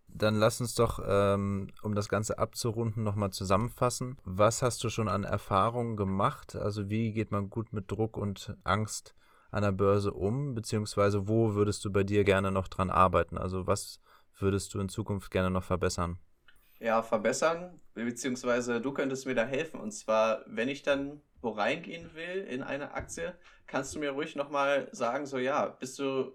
Dann 0.09 0.35
lass 0.35 0.61
uns 0.61 0.75
doch, 0.75 1.01
ähm, 1.07 1.69
um 1.83 1.95
das 1.95 2.09
Ganze 2.09 2.41
abzurunden, 2.41 3.05
nochmal 3.05 3.31
zusammenfassen. 3.31 4.19
Was 4.25 4.63
hast 4.63 4.83
du 4.83 4.89
schon 4.89 5.07
an 5.09 5.23
Erfahrungen 5.23 5.97
gemacht? 5.97 6.57
Also 6.57 6.91
wie 6.91 7.13
geht 7.13 7.31
man 7.31 7.51
gut 7.51 7.73
mit 7.73 7.89
Druck 7.89 8.17
und 8.17 8.57
Angst 8.65 9.15
an 9.51 9.63
der 9.63 9.73
Börse 9.73 10.13
um? 10.13 10.55
Beziehungsweise 10.55 11.29
wo 11.29 11.55
würdest 11.55 11.85
du 11.85 11.93
bei 11.93 12.03
dir 12.03 12.25
gerne 12.25 12.51
noch 12.51 12.69
dran 12.69 12.91
arbeiten? 12.91 13.39
Also 13.39 13.67
was 13.67 14.01
würdest 14.39 14.75
du 14.75 14.81
in 14.81 14.89
Zukunft 14.89 15.31
gerne 15.31 15.51
noch 15.51 15.65
verbessern? 15.65 16.19
Ja, 16.79 17.03
verbessern, 17.03 17.79
beziehungsweise 17.95 18.81
du 18.81 18.93
könntest 18.93 19.27
mir 19.27 19.35
da 19.35 19.45
helfen. 19.45 19.81
Und 19.81 19.93
zwar, 19.93 20.45
wenn 20.47 20.69
ich 20.69 20.83
dann 20.83 21.21
wo 21.43 21.51
reingehen 21.51 22.15
will 22.15 22.47
in 22.49 22.63
eine 22.63 22.93
Aktie, 22.93 23.35
kannst 23.67 23.95
du 23.95 23.99
mir 23.99 24.11
ruhig 24.11 24.37
nochmal 24.37 24.89
sagen, 24.93 25.27
so 25.27 25.39
ja, 25.39 25.67
bist 25.67 25.99
du 25.99 26.35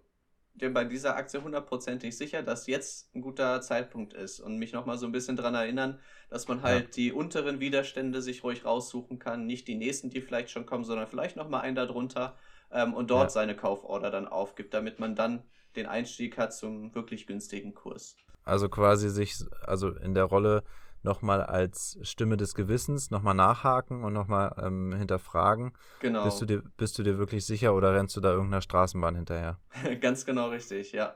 dir 0.55 0.73
bei 0.73 0.85
dieser 0.85 1.15
Aktie 1.15 1.43
hundertprozentig 1.43 2.17
sicher, 2.17 2.41
dass 2.41 2.65
jetzt 2.67 3.13
ein 3.13 3.21
guter 3.21 3.61
Zeitpunkt 3.61 4.13
ist 4.13 4.39
und 4.39 4.57
mich 4.57 4.71
nochmal 4.71 4.97
so 4.97 5.05
ein 5.05 5.11
bisschen 5.11 5.35
daran 5.35 5.53
erinnern, 5.53 5.99
dass 6.29 6.47
man 6.47 6.61
halt 6.61 6.85
ja. 6.85 6.91
die 6.91 7.11
unteren 7.11 7.59
Widerstände 7.59 8.21
sich 8.21 8.43
ruhig 8.43 8.65
raussuchen 8.65 9.19
kann, 9.19 9.45
nicht 9.45 9.67
die 9.67 9.75
nächsten, 9.75 10.09
die 10.09 10.21
vielleicht 10.21 10.49
schon 10.49 10.65
kommen, 10.65 10.85
sondern 10.85 11.07
vielleicht 11.07 11.35
nochmal 11.35 11.61
einen 11.61 11.75
darunter 11.75 12.37
ähm, 12.75 12.93
und 12.93 13.09
dort 13.09 13.23
ja. 13.23 13.29
seine 13.29 13.55
Kauforder 13.55 14.11
dann 14.11 14.27
aufgibt, 14.27 14.73
damit 14.73 14.99
man 14.99 15.15
dann 15.15 15.41
den 15.75 15.87
Einstieg 15.87 16.37
hat 16.37 16.53
zum 16.53 16.93
wirklich 16.93 17.25
günstigen 17.25 17.73
Kurs. 17.73 18.17
Also 18.43 18.69
quasi 18.69 19.09
sich, 19.09 19.35
also 19.61 19.89
in 19.89 20.13
der 20.13 20.25
Rolle 20.25 20.63
nochmal 21.01 21.41
als 21.41 21.97
Stimme 22.01 22.35
des 22.35 22.53
Gewissens 22.53 23.11
nochmal 23.11 23.33
nachhaken 23.33 24.03
und 24.03 24.13
nochmal 24.13 24.55
ähm, 24.61 24.93
hinterfragen. 24.93 25.73
Genau. 25.99 26.25
Bist 26.25 26.41
du, 26.41 26.45
dir, 26.45 26.63
bist 26.77 26.97
du 26.99 27.03
dir 27.03 27.17
wirklich 27.17 27.45
sicher 27.45 27.73
oder 27.73 27.93
rennst 27.93 28.15
du 28.17 28.21
da 28.21 28.31
irgendeiner 28.31 28.61
Straßenbahn 28.61 29.15
hinterher? 29.15 29.59
Ganz 30.01 30.25
genau 30.25 30.49
richtig, 30.49 30.91
ja. 30.91 31.15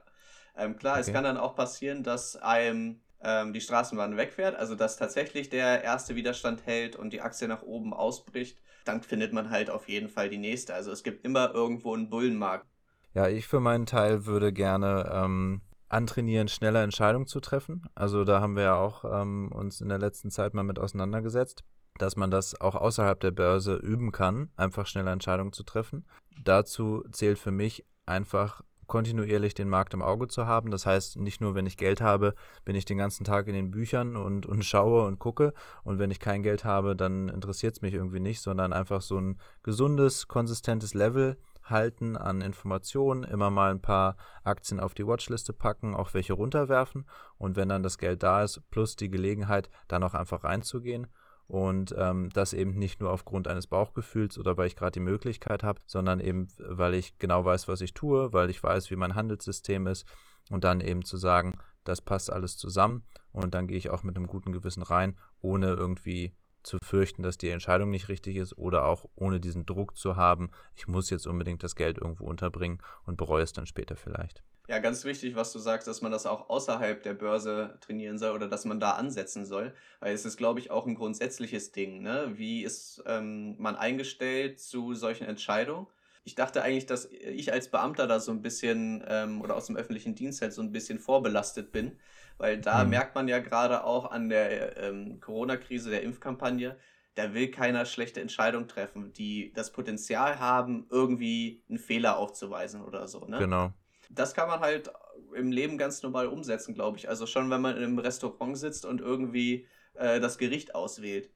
Ähm, 0.56 0.78
klar, 0.78 0.94
okay. 0.94 1.02
es 1.02 1.14
kann 1.14 1.24
dann 1.24 1.38
auch 1.38 1.56
passieren, 1.56 2.04
dass 2.04 2.36
einem 2.36 3.02
ähm, 3.22 3.54
die 3.54 3.62
Straßenbahn 3.62 4.18
wegfährt, 4.18 4.56
also 4.56 4.76
dass 4.76 4.98
tatsächlich 4.98 5.50
der 5.50 5.84
erste 5.84 6.16
Widerstand 6.16 6.66
hält 6.66 6.96
und 6.96 7.12
die 7.12 7.22
Achse 7.22 7.48
nach 7.48 7.64
oben 7.64 7.94
ausbricht. 7.94 8.62
Dann 8.86 9.02
findet 9.02 9.34
man 9.34 9.50
halt 9.50 9.70
auf 9.70 9.88
jeden 9.90 10.10
Fall 10.10 10.30
die 10.30 10.38
nächste. 10.38 10.74
Also 10.74 10.92
es 10.92 11.04
gibt 11.04 11.26
immer 11.26 11.54
irgendwo 11.54 11.94
einen 11.94 12.10
Bullenmarkt. 12.10 12.66
Ja, 13.14 13.28
ich 13.28 13.48
für 13.48 13.60
meinen 13.60 13.86
Teil 13.86 14.26
würde 14.26 14.54
gerne 14.54 15.10
ähm, 15.12 15.62
antrainieren, 15.90 16.48
schneller 16.48 16.84
Entscheidungen 16.84 17.28
zu 17.28 17.40
treffen. 17.40 17.84
Also 17.96 18.24
da 18.24 18.40
haben 18.40 18.56
wir 18.56 18.64
ja 18.64 18.76
auch 18.76 19.04
ähm, 19.04 19.52
uns 19.52 19.82
in 19.82 19.90
der 19.90 19.98
letzten 19.98 20.30
Zeit 20.30 20.54
mal 20.54 20.64
mit 20.64 20.80
auseinandergesetzt, 20.80 21.64
dass 21.98 22.16
man 22.16 22.32
das 22.32 22.60
auch 22.62 22.76
außerhalb 22.76 23.20
der 23.20 23.32
Börse 23.32 23.76
üben 23.76 24.12
kann, 24.12 24.52
einfach 24.56 24.86
schneller 24.86 25.12
Entscheidungen 25.12 25.52
zu 25.52 25.64
treffen. 25.64 26.08
Dazu 26.44 27.04
zählt 27.12 27.40
für 27.40 27.52
mich 27.52 27.86
einfach 28.06 28.62
kontinuierlich 28.90 29.54
den 29.54 29.70
Markt 29.70 29.94
im 29.94 30.02
Auge 30.02 30.28
zu 30.28 30.46
haben. 30.46 30.72
Das 30.72 30.86
heißt, 30.86 31.18
nicht 31.18 31.40
nur, 31.40 31.56
wenn 31.56 31.66
ich 31.66 31.78
Geld 31.78 32.02
habe, 32.02 32.36
bin 32.66 32.76
ich 32.76 32.84
den 32.84 32.98
ganzen 32.98 33.24
Tag 33.24 33.48
in 33.48 33.54
den 33.54 33.72
Büchern 33.72 34.18
und, 34.18 34.46
und 34.46 34.66
schaue 34.66 35.06
und 35.06 35.20
gucke. 35.20 35.54
Und 35.84 36.00
wenn 36.00 36.12
ich 36.12 36.20
kein 36.20 36.44
Geld 36.44 36.66
habe, 36.66 36.96
dann 36.98 37.30
interessiert 37.30 37.78
es 37.78 37.82
mich 37.82 37.94
irgendwie 37.94 38.20
nicht, 38.20 38.42
sondern 38.42 38.74
einfach 38.74 39.02
so 39.02 39.18
ein 39.18 39.40
gesundes, 39.64 40.28
konsistentes 40.28 40.94
Level 40.94 41.38
halten 41.64 42.18
an 42.18 42.42
Informationen, 42.42 43.24
immer 43.24 43.50
mal 43.50 43.72
ein 43.72 43.82
paar 43.82 44.18
Aktien 44.44 44.80
auf 44.80 44.94
die 44.94 45.06
Watchliste 45.06 45.54
packen, 45.54 45.96
auch 45.96 46.14
welche 46.14 46.34
runterwerfen 46.34 47.06
und 47.38 47.56
wenn 47.56 47.70
dann 47.70 47.84
das 47.84 48.00
Geld 48.00 48.24
da 48.24 48.44
ist, 48.44 48.62
plus 48.72 48.96
die 48.96 49.10
Gelegenheit, 49.10 49.70
dann 49.88 50.04
auch 50.04 50.16
einfach 50.16 50.44
reinzugehen 50.44 51.08
und 51.50 51.96
ähm, 51.98 52.30
das 52.32 52.54
eben 52.54 52.78
nicht 52.78 53.02
nur 53.02 53.12
aufgrund 53.12 53.48
eines 53.48 53.66
Bauchgefühls 53.66 54.38
oder 54.38 54.56
weil 54.56 54.68
ich 54.68 54.76
gerade 54.76 54.92
die 54.92 55.00
Möglichkeit 55.00 55.64
habe, 55.64 55.82
sondern 55.88 56.20
eben 56.20 56.48
weil 56.60 56.94
ich 56.94 57.18
genau 57.18 57.44
weiß, 57.44 57.68
was 57.68 57.82
ich 57.82 57.96
tue, 57.96 58.32
weil 58.32 58.52
ich 58.52 58.62
weiß, 58.62 58.92
wie 58.92 58.96
mein 58.96 59.16
Handelssystem 59.16 59.88
ist 59.88 60.06
und 60.52 60.64
dann 60.64 60.80
eben 60.80 61.04
zu 61.04 61.18
sagen, 61.18 61.58
das 61.86 62.02
passt 62.02 62.32
alles 62.32 62.56
zusammen 62.56 63.04
und 63.32 63.56
dann 63.56 63.66
gehe 63.66 63.78
ich 63.78 63.90
auch 63.90 64.04
mit 64.04 64.16
einem 64.16 64.28
guten 64.28 64.52
Gewissen 64.52 64.84
rein, 64.84 65.18
ohne 65.42 65.74
irgendwie 65.74 66.36
zu 66.62 66.78
fürchten, 66.84 67.24
dass 67.24 67.40
die 67.40 67.50
Entscheidung 67.50 67.90
nicht 67.90 68.10
richtig 68.10 68.36
ist 68.36 68.56
oder 68.56 68.86
auch 68.86 69.10
ohne 69.16 69.40
diesen 69.40 69.66
Druck 69.66 69.98
zu 69.98 70.16
haben, 70.16 70.52
ich 70.76 70.88
muss 70.88 71.10
jetzt 71.10 71.26
unbedingt 71.26 71.64
das 71.64 71.76
Geld 71.76 71.98
irgendwo 71.98 72.26
unterbringen 72.26 72.78
und 73.06 73.18
bereue 73.18 73.42
es 73.42 73.54
dann 73.54 73.66
später 73.66 73.96
vielleicht. 73.96 74.44
Ja, 74.70 74.78
ganz 74.78 75.04
wichtig, 75.04 75.36
was 75.36 75.52
du 75.52 75.58
sagst, 75.58 75.88
dass 75.88 76.04
man 76.04 76.12
das 76.12 76.28
auch 76.28 76.48
außerhalb 76.48 77.02
der 77.02 77.16
Börse 77.16 77.80
trainieren 77.82 78.20
soll 78.20 78.36
oder 78.36 78.48
dass 78.48 78.66
man 78.66 78.80
da 78.80 78.92
ansetzen 78.92 79.44
soll, 79.44 79.74
weil 80.00 80.14
es 80.14 80.26
ist, 80.26 80.38
glaube 80.38 80.60
ich, 80.60 80.70
auch 80.70 80.86
ein 80.86 80.94
grundsätzliches 80.94 81.72
Ding. 81.72 82.04
Ne? 82.04 82.34
Wie 82.36 82.62
ist 82.62 83.02
ähm, 83.08 83.56
man 83.58 83.76
eingestellt 83.76 84.60
zu 84.60 84.94
solchen 84.94 85.26
Entscheidungen? 85.26 85.88
Ich 86.24 86.36
dachte 86.36 86.62
eigentlich, 86.62 86.86
dass 86.86 87.06
ich 87.06 87.52
als 87.52 87.70
Beamter 87.72 88.06
da 88.06 88.20
so 88.20 88.32
ein 88.32 88.44
bisschen 88.44 89.04
ähm, 89.08 89.42
oder 89.42 89.56
aus 89.56 89.66
dem 89.66 89.76
öffentlichen 89.76 90.14
Dienst 90.14 90.44
halt 90.44 90.54
so 90.54 90.62
ein 90.62 90.72
bisschen 90.72 91.00
vorbelastet 91.00 91.72
bin, 91.72 91.98
weil 92.38 92.62
da 92.62 92.84
mhm. 92.84 92.92
merkt 92.92 93.16
man 93.16 93.28
ja 93.28 93.40
gerade 93.40 93.84
auch 93.84 94.12
an 94.12 94.30
der 94.30 94.78
ähm, 94.78 95.20
Corona-Krise, 95.20 95.90
der 95.90 96.04
Impfkampagne, 96.04 96.78
da 97.16 97.34
will 97.34 97.50
keiner 97.50 97.86
schlechte 97.86 98.22
Entscheidungen 98.22 98.68
treffen, 98.68 99.14
die 99.14 99.52
das 99.52 99.72
Potenzial 99.72 100.38
haben, 100.38 100.86
irgendwie 100.92 101.64
einen 101.70 101.80
Fehler 101.80 102.20
aufzuweisen 102.20 102.84
oder 102.84 103.08
so. 103.08 103.26
Ne? 103.26 103.40
Genau. 103.40 103.74
Das 104.10 104.34
kann 104.34 104.48
man 104.48 104.60
halt 104.60 104.92
im 105.36 105.52
Leben 105.52 105.78
ganz 105.78 106.02
normal 106.02 106.28
umsetzen, 106.28 106.74
glaube 106.74 106.98
ich. 106.98 107.08
Also 107.08 107.26
schon, 107.26 107.50
wenn 107.50 107.62
man 107.62 107.78
in 107.78 107.84
einem 107.84 108.00
Restaurant 108.00 108.58
sitzt 108.58 108.86
und 108.86 109.02
irgendwie 109.02 109.68
äh, 109.94 110.20
das 110.20 110.38
Gericht 110.38 110.76
auswählt. 110.76 111.30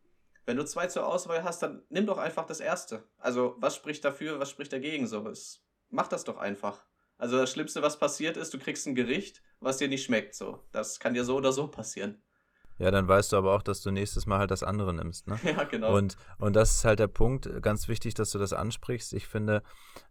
Wenn 0.45 0.57
du 0.57 0.65
zwei 0.65 0.87
zur 0.87 1.07
Auswahl 1.07 1.43
hast, 1.43 1.61
dann 1.61 1.83
nimm 1.89 2.05
doch 2.05 2.17
einfach 2.17 2.45
das 2.45 2.59
erste. 2.59 3.03
Also, 3.17 3.55
was 3.59 3.75
spricht 3.75 4.03
dafür, 4.03 4.39
was 4.39 4.49
spricht 4.49 4.73
dagegen? 4.73 5.07
So, 5.07 5.25
es 5.27 5.63
mach 5.89 6.07
das 6.07 6.23
doch 6.25 6.37
einfach. 6.37 6.83
Also 7.17 7.37
das 7.37 7.51
Schlimmste, 7.51 7.81
was 7.81 7.99
passiert 7.99 8.35
ist, 8.35 8.53
du 8.53 8.59
kriegst 8.59 8.85
ein 8.87 8.95
Gericht, 8.95 9.41
was 9.59 9.77
dir 9.77 9.87
nicht 9.87 10.03
schmeckt. 10.03 10.35
So, 10.35 10.59
das 10.71 10.99
kann 10.99 11.13
dir 11.13 11.23
so 11.23 11.37
oder 11.37 11.53
so 11.53 11.67
passieren. 11.67 12.21
Ja, 12.79 12.91
dann 12.91 13.07
weißt 13.07 13.31
du 13.31 13.37
aber 13.37 13.53
auch, 13.53 13.61
dass 13.61 13.81
du 13.81 13.91
nächstes 13.91 14.25
Mal 14.25 14.39
halt 14.39 14.51
das 14.51 14.63
andere 14.63 14.93
nimmst. 14.93 15.27
Ne? 15.27 15.39
Ja, 15.43 15.63
genau. 15.63 15.95
Und, 15.95 16.17
und 16.39 16.55
das 16.55 16.77
ist 16.77 16.85
halt 16.85 16.99
der 16.99 17.07
Punkt, 17.07 17.49
ganz 17.61 17.87
wichtig, 17.87 18.13
dass 18.13 18.31
du 18.31 18.39
das 18.39 18.53
ansprichst. 18.53 19.13
Ich 19.13 19.27
finde, 19.27 19.61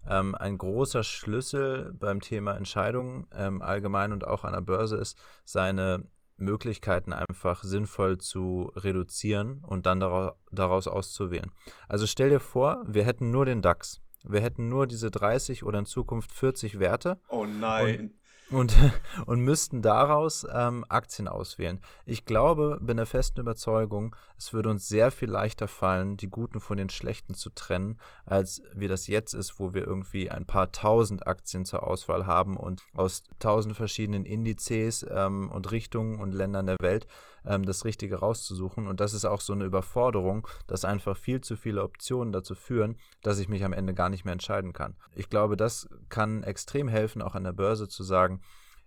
ähm, 0.08 0.34
ein 0.34 0.58
großer 0.58 1.02
Schlüssel 1.02 1.92
beim 1.94 2.20
Thema 2.20 2.54
Entscheidungen 2.54 3.26
ähm, 3.34 3.62
allgemein 3.62 4.12
und 4.12 4.26
auch 4.26 4.44
an 4.44 4.52
der 4.52 4.60
Börse 4.60 4.96
ist, 4.96 5.18
seine 5.44 6.04
Möglichkeiten 6.36 7.12
einfach 7.12 7.62
sinnvoll 7.62 8.18
zu 8.18 8.72
reduzieren 8.76 9.62
und 9.66 9.86
dann 9.86 10.00
daraus, 10.00 10.32
daraus 10.50 10.88
auszuwählen. 10.88 11.50
Also 11.88 12.06
stell 12.06 12.30
dir 12.30 12.40
vor, 12.40 12.82
wir 12.86 13.04
hätten 13.04 13.30
nur 13.30 13.44
den 13.44 13.62
DAX. 13.62 14.00
Wir 14.24 14.40
hätten 14.40 14.68
nur 14.68 14.86
diese 14.86 15.10
30 15.10 15.64
oder 15.64 15.80
in 15.80 15.86
Zukunft 15.86 16.32
40 16.32 16.78
Werte. 16.78 17.18
Oh 17.28 17.44
nein. 17.44 18.14
Und 18.52 18.76
und, 19.26 19.40
müssten 19.40 19.82
daraus 19.82 20.46
ähm, 20.52 20.84
Aktien 20.88 21.28
auswählen. 21.28 21.80
Ich 22.06 22.24
glaube, 22.24 22.78
bin 22.80 22.96
der 22.96 23.06
festen 23.06 23.40
Überzeugung, 23.40 24.14
es 24.36 24.52
würde 24.52 24.70
uns 24.70 24.88
sehr 24.88 25.10
viel 25.10 25.30
leichter 25.30 25.68
fallen, 25.68 26.16
die 26.16 26.28
Guten 26.28 26.60
von 26.60 26.76
den 26.76 26.90
Schlechten 26.90 27.34
zu 27.34 27.50
trennen, 27.50 27.98
als 28.24 28.62
wie 28.74 28.88
das 28.88 29.06
jetzt 29.06 29.34
ist, 29.34 29.58
wo 29.58 29.74
wir 29.74 29.86
irgendwie 29.86 30.30
ein 30.30 30.46
paar 30.46 30.72
tausend 30.72 31.26
Aktien 31.26 31.64
zur 31.64 31.86
Auswahl 31.86 32.26
haben 32.26 32.56
und 32.56 32.82
aus 32.94 33.22
tausend 33.38 33.76
verschiedenen 33.76 34.24
Indizes 34.24 35.06
ähm, 35.08 35.50
und 35.50 35.70
Richtungen 35.70 36.20
und 36.20 36.32
Ländern 36.32 36.66
der 36.66 36.76
Welt 36.80 37.06
ähm, 37.46 37.64
das 37.64 37.84
Richtige 37.84 38.16
rauszusuchen. 38.16 38.86
Und 38.86 39.00
das 39.00 39.14
ist 39.14 39.24
auch 39.24 39.40
so 39.40 39.52
eine 39.52 39.64
Überforderung, 39.64 40.46
dass 40.66 40.84
einfach 40.84 41.16
viel 41.16 41.40
zu 41.40 41.56
viele 41.56 41.82
Optionen 41.82 42.32
dazu 42.32 42.54
führen, 42.54 42.96
dass 43.22 43.38
ich 43.38 43.48
mich 43.48 43.64
am 43.64 43.72
Ende 43.72 43.94
gar 43.94 44.08
nicht 44.08 44.24
mehr 44.24 44.32
entscheiden 44.32 44.72
kann. 44.72 44.96
Ich 45.14 45.28
glaube, 45.28 45.56
das 45.56 45.88
kann 46.08 46.42
extrem 46.42 46.88
helfen, 46.88 47.22
auch 47.22 47.34
an 47.34 47.44
der 47.44 47.52
Börse 47.52 47.88
zu 47.88 48.02
sagen, 48.02 48.40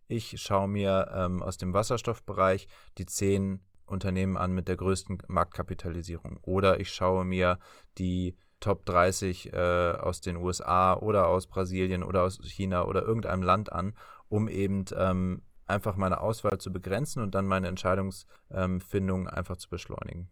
ich 0.07 0.39
schaue 0.39 0.67
mir 0.67 1.11
ähm, 1.13 1.41
aus 1.41 1.57
dem 1.57 1.73
Wasserstoffbereich 1.73 2.67
die 2.97 3.05
zehn 3.05 3.61
Unternehmen 3.87 4.37
an 4.37 4.51
mit 4.53 4.67
der 4.67 4.77
größten 4.77 5.19
Marktkapitalisierung. 5.27 6.39
Oder 6.41 6.79
ich 6.79 6.91
schaue 6.91 7.25
mir 7.25 7.59
die 7.97 8.35
Top 8.59 8.85
30 8.85 9.53
äh, 9.53 9.91
aus 9.99 10.21
den 10.21 10.37
USA 10.37 10.95
oder 10.95 11.27
aus 11.27 11.47
Brasilien 11.47 12.03
oder 12.03 12.23
aus 12.23 12.39
China 12.43 12.85
oder 12.85 13.03
irgendeinem 13.03 13.43
Land 13.43 13.71
an, 13.71 13.95
um 14.27 14.47
eben 14.47 14.85
ähm, 14.95 15.43
einfach 15.67 15.95
meine 15.95 16.21
Auswahl 16.21 16.60
zu 16.60 16.71
begrenzen 16.71 17.21
und 17.21 17.36
dann 17.36 17.45
meine 17.45 17.67
Entscheidungsfindung 17.67 19.28
einfach 19.28 19.58
zu 19.58 19.69
beschleunigen. 19.69 20.30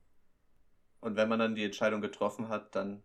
Und 0.99 1.15
wenn 1.15 1.29
man 1.29 1.39
dann 1.39 1.55
die 1.55 1.65
Entscheidung 1.65 2.01
getroffen 2.01 2.49
hat, 2.49 2.75
dann 2.75 3.03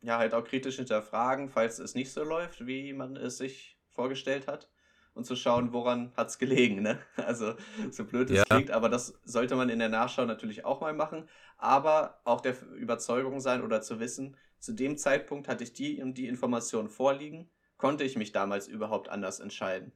ja 0.00 0.18
halt 0.18 0.34
auch 0.34 0.44
kritisch 0.44 0.76
hinterfragen, 0.76 1.48
falls 1.48 1.78
es 1.78 1.94
nicht 1.94 2.12
so 2.12 2.22
läuft, 2.22 2.66
wie 2.66 2.92
man 2.92 3.16
es 3.16 3.38
sich 3.38 3.78
vorgestellt 3.88 4.46
hat. 4.46 4.70
Und 5.12 5.26
zu 5.26 5.36
schauen, 5.36 5.72
woran 5.72 6.12
hat 6.16 6.30
es 6.30 6.38
gelegen, 6.38 6.82
ne? 6.82 6.98
Also, 7.16 7.54
so 7.92 8.04
blöd 8.04 8.30
es 8.30 8.38
ja. 8.38 8.44
klingt, 8.44 8.72
aber 8.72 8.88
das 8.88 9.16
sollte 9.24 9.54
man 9.54 9.68
in 9.68 9.78
der 9.78 9.88
Nachschau 9.88 10.24
natürlich 10.24 10.64
auch 10.64 10.80
mal 10.80 10.92
machen. 10.92 11.28
Aber 11.56 12.20
auch 12.24 12.40
der 12.40 12.60
Überzeugung 12.72 13.38
sein 13.38 13.62
oder 13.62 13.80
zu 13.80 14.00
wissen, 14.00 14.36
zu 14.58 14.72
dem 14.72 14.96
Zeitpunkt 14.96 15.46
hatte 15.46 15.62
ich 15.62 15.72
die 15.72 16.02
und 16.02 16.14
die 16.14 16.26
Informationen 16.26 16.88
vorliegen, 16.88 17.48
konnte 17.76 18.02
ich 18.02 18.16
mich 18.16 18.32
damals 18.32 18.66
überhaupt 18.66 19.08
anders 19.08 19.38
entscheiden. 19.38 19.92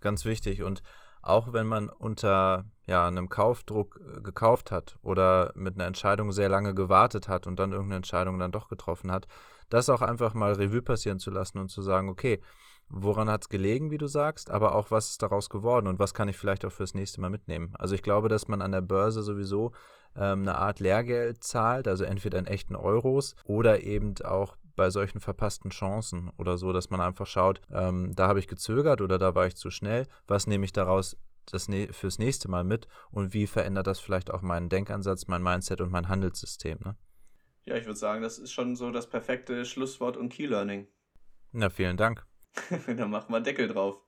Ganz 0.00 0.26
wichtig. 0.26 0.62
Und 0.62 0.82
auch 1.22 1.52
wenn 1.52 1.66
man 1.66 1.88
unter 1.88 2.64
ja, 2.86 3.06
einem 3.06 3.28
Kaufdruck 3.28 4.00
äh, 4.00 4.20
gekauft 4.20 4.70
hat 4.70 4.98
oder 5.02 5.52
mit 5.54 5.74
einer 5.74 5.86
Entscheidung 5.86 6.32
sehr 6.32 6.48
lange 6.48 6.74
gewartet 6.74 7.28
hat 7.28 7.46
und 7.46 7.58
dann 7.58 7.72
irgendeine 7.72 7.96
Entscheidung 7.96 8.38
dann 8.38 8.52
doch 8.52 8.68
getroffen 8.68 9.12
hat, 9.12 9.26
das 9.68 9.90
auch 9.90 10.00
einfach 10.00 10.34
mal 10.34 10.54
Revue 10.54 10.82
passieren 10.82 11.18
zu 11.18 11.30
lassen 11.30 11.58
und 11.58 11.68
zu 11.68 11.82
sagen, 11.82 12.08
okay, 12.08 12.40
woran 12.88 13.28
hat 13.28 13.42
es 13.42 13.48
gelegen, 13.48 13.90
wie 13.90 13.98
du 13.98 14.06
sagst, 14.06 14.50
aber 14.50 14.74
auch, 14.74 14.90
was 14.90 15.10
ist 15.10 15.22
daraus 15.22 15.50
geworden 15.50 15.86
und 15.86 15.98
was 15.98 16.14
kann 16.14 16.28
ich 16.28 16.38
vielleicht 16.38 16.64
auch 16.64 16.72
fürs 16.72 16.94
nächste 16.94 17.20
Mal 17.20 17.30
mitnehmen. 17.30 17.74
Also 17.78 17.94
ich 17.94 18.02
glaube, 18.02 18.28
dass 18.28 18.48
man 18.48 18.62
an 18.62 18.72
der 18.72 18.80
Börse 18.80 19.22
sowieso 19.22 19.72
ähm, 20.16 20.42
eine 20.42 20.56
Art 20.56 20.80
Lehrgeld 20.80 21.44
zahlt, 21.44 21.86
also 21.86 22.04
entweder 22.04 22.38
in 22.38 22.46
echten 22.46 22.76
Euros 22.76 23.34
oder 23.44 23.82
eben 23.82 24.14
auch 24.24 24.56
bei 24.78 24.90
solchen 24.90 25.20
verpassten 25.20 25.70
Chancen 25.70 26.30
oder 26.38 26.56
so, 26.56 26.72
dass 26.72 26.88
man 26.88 27.00
einfach 27.00 27.26
schaut, 27.26 27.60
ähm, 27.70 28.14
da 28.14 28.28
habe 28.28 28.38
ich 28.38 28.46
gezögert 28.46 29.00
oder 29.00 29.18
da 29.18 29.34
war 29.34 29.46
ich 29.46 29.56
zu 29.56 29.70
schnell, 29.70 30.06
was 30.28 30.46
nehme 30.46 30.64
ich 30.64 30.72
daraus 30.72 31.18
das 31.50 31.68
ne 31.68 31.88
fürs 31.92 32.18
nächste 32.18 32.48
Mal 32.48 32.62
mit 32.62 32.86
und 33.10 33.34
wie 33.34 33.46
verändert 33.46 33.86
das 33.86 33.98
vielleicht 33.98 34.30
auch 34.30 34.40
meinen 34.40 34.68
Denkansatz, 34.68 35.26
mein 35.26 35.42
Mindset 35.42 35.80
und 35.80 35.90
mein 35.90 36.08
Handelssystem. 36.08 36.78
Ne? 36.84 36.96
Ja, 37.64 37.76
ich 37.76 37.86
würde 37.86 37.98
sagen, 37.98 38.22
das 38.22 38.38
ist 38.38 38.52
schon 38.52 38.76
so 38.76 38.92
das 38.92 39.08
perfekte 39.08 39.64
Schlusswort 39.64 40.16
und 40.16 40.28
Key 40.30 40.46
Learning. 40.46 40.86
Na, 41.52 41.70
vielen 41.70 41.96
Dank. 41.96 42.24
Dann 42.86 43.10
machen 43.10 43.32
wir 43.32 43.40
Deckel 43.40 43.68
drauf. 43.68 44.00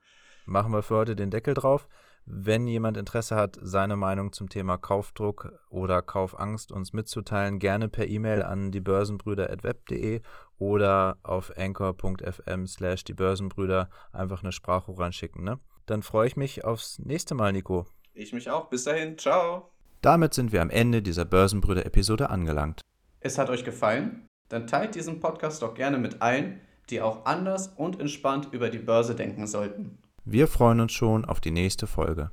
Machen 0.47 0.73
wir 0.73 0.83
für 0.83 0.97
heute 0.97 1.17
den 1.17 1.31
Deckel 1.31 1.55
drauf. 1.55 1.89
Wenn 2.27 2.67
jemand 2.67 2.97
Interesse 2.97 3.35
hat, 3.35 3.59
seine 3.61 3.97
Meinung 3.97 4.33
zum 4.33 4.49
Thema 4.49 4.77
Kaufdruck 4.79 5.53
oder 5.69 6.01
Kaufangst 6.01 6.71
uns 6.71 6.93
mitzuteilen, 6.93 7.59
gerne 7.59 7.89
per 7.89 8.07
E-Mail 8.07 8.43
an 8.43 8.71
die 8.71 8.81
Börsenbrüder.web.de 8.81 10.21
oder 10.61 11.17
auf 11.25 11.53
anchor.fm 11.57 12.67
slash 12.69 13.03
die 13.03 13.15
Börsenbrüder 13.15 13.91
einfach 14.13 14.43
eine 14.43 14.53
Sprache 14.53 14.97
reinschicken. 14.97 15.43
Ne? 15.43 15.59
Dann 15.87 16.03
freue 16.03 16.29
ich 16.29 16.37
mich 16.37 16.65
aufs 16.65 17.01
nächste 17.01 17.35
Mal, 17.35 17.53
Nico. 17.53 17.87
Ich 18.13 18.33
mich 18.33 18.49
auch. 18.51 18.69
Bis 18.69 18.85
dahin. 18.85 19.19
Ciao. 19.19 19.73
Damit 20.03 20.35
sind 20.35 20.53
wir 20.53 20.63
am 20.63 20.71
Ende 20.71 21.03
dieser 21.03 21.25
Börsenbrüder-Episode 21.25 22.31
angelangt. 22.31 22.83
Es 23.21 23.39
hat 23.39 23.51
euch 23.51 23.65
gefallen? 23.65 24.27
Dann 24.49 24.67
teilt 24.67 24.95
diesen 24.95 25.21
Podcast 25.21 25.63
doch 25.63 25.75
gerne 25.75 25.99
mit 25.99 26.23
allen, 26.23 26.61
die 26.91 27.01
auch 27.01 27.25
anders 27.25 27.69
und 27.69 28.01
entspannt 28.01 28.49
über 28.53 28.69
die 28.69 28.79
Börse 28.79 29.15
denken 29.15 29.47
sollten. 29.47 29.99
Wir 30.25 30.47
freuen 30.47 30.81
uns 30.81 30.93
schon 30.93 31.25
auf 31.25 31.41
die 31.41 31.51
nächste 31.51 31.87
Folge. 31.87 32.31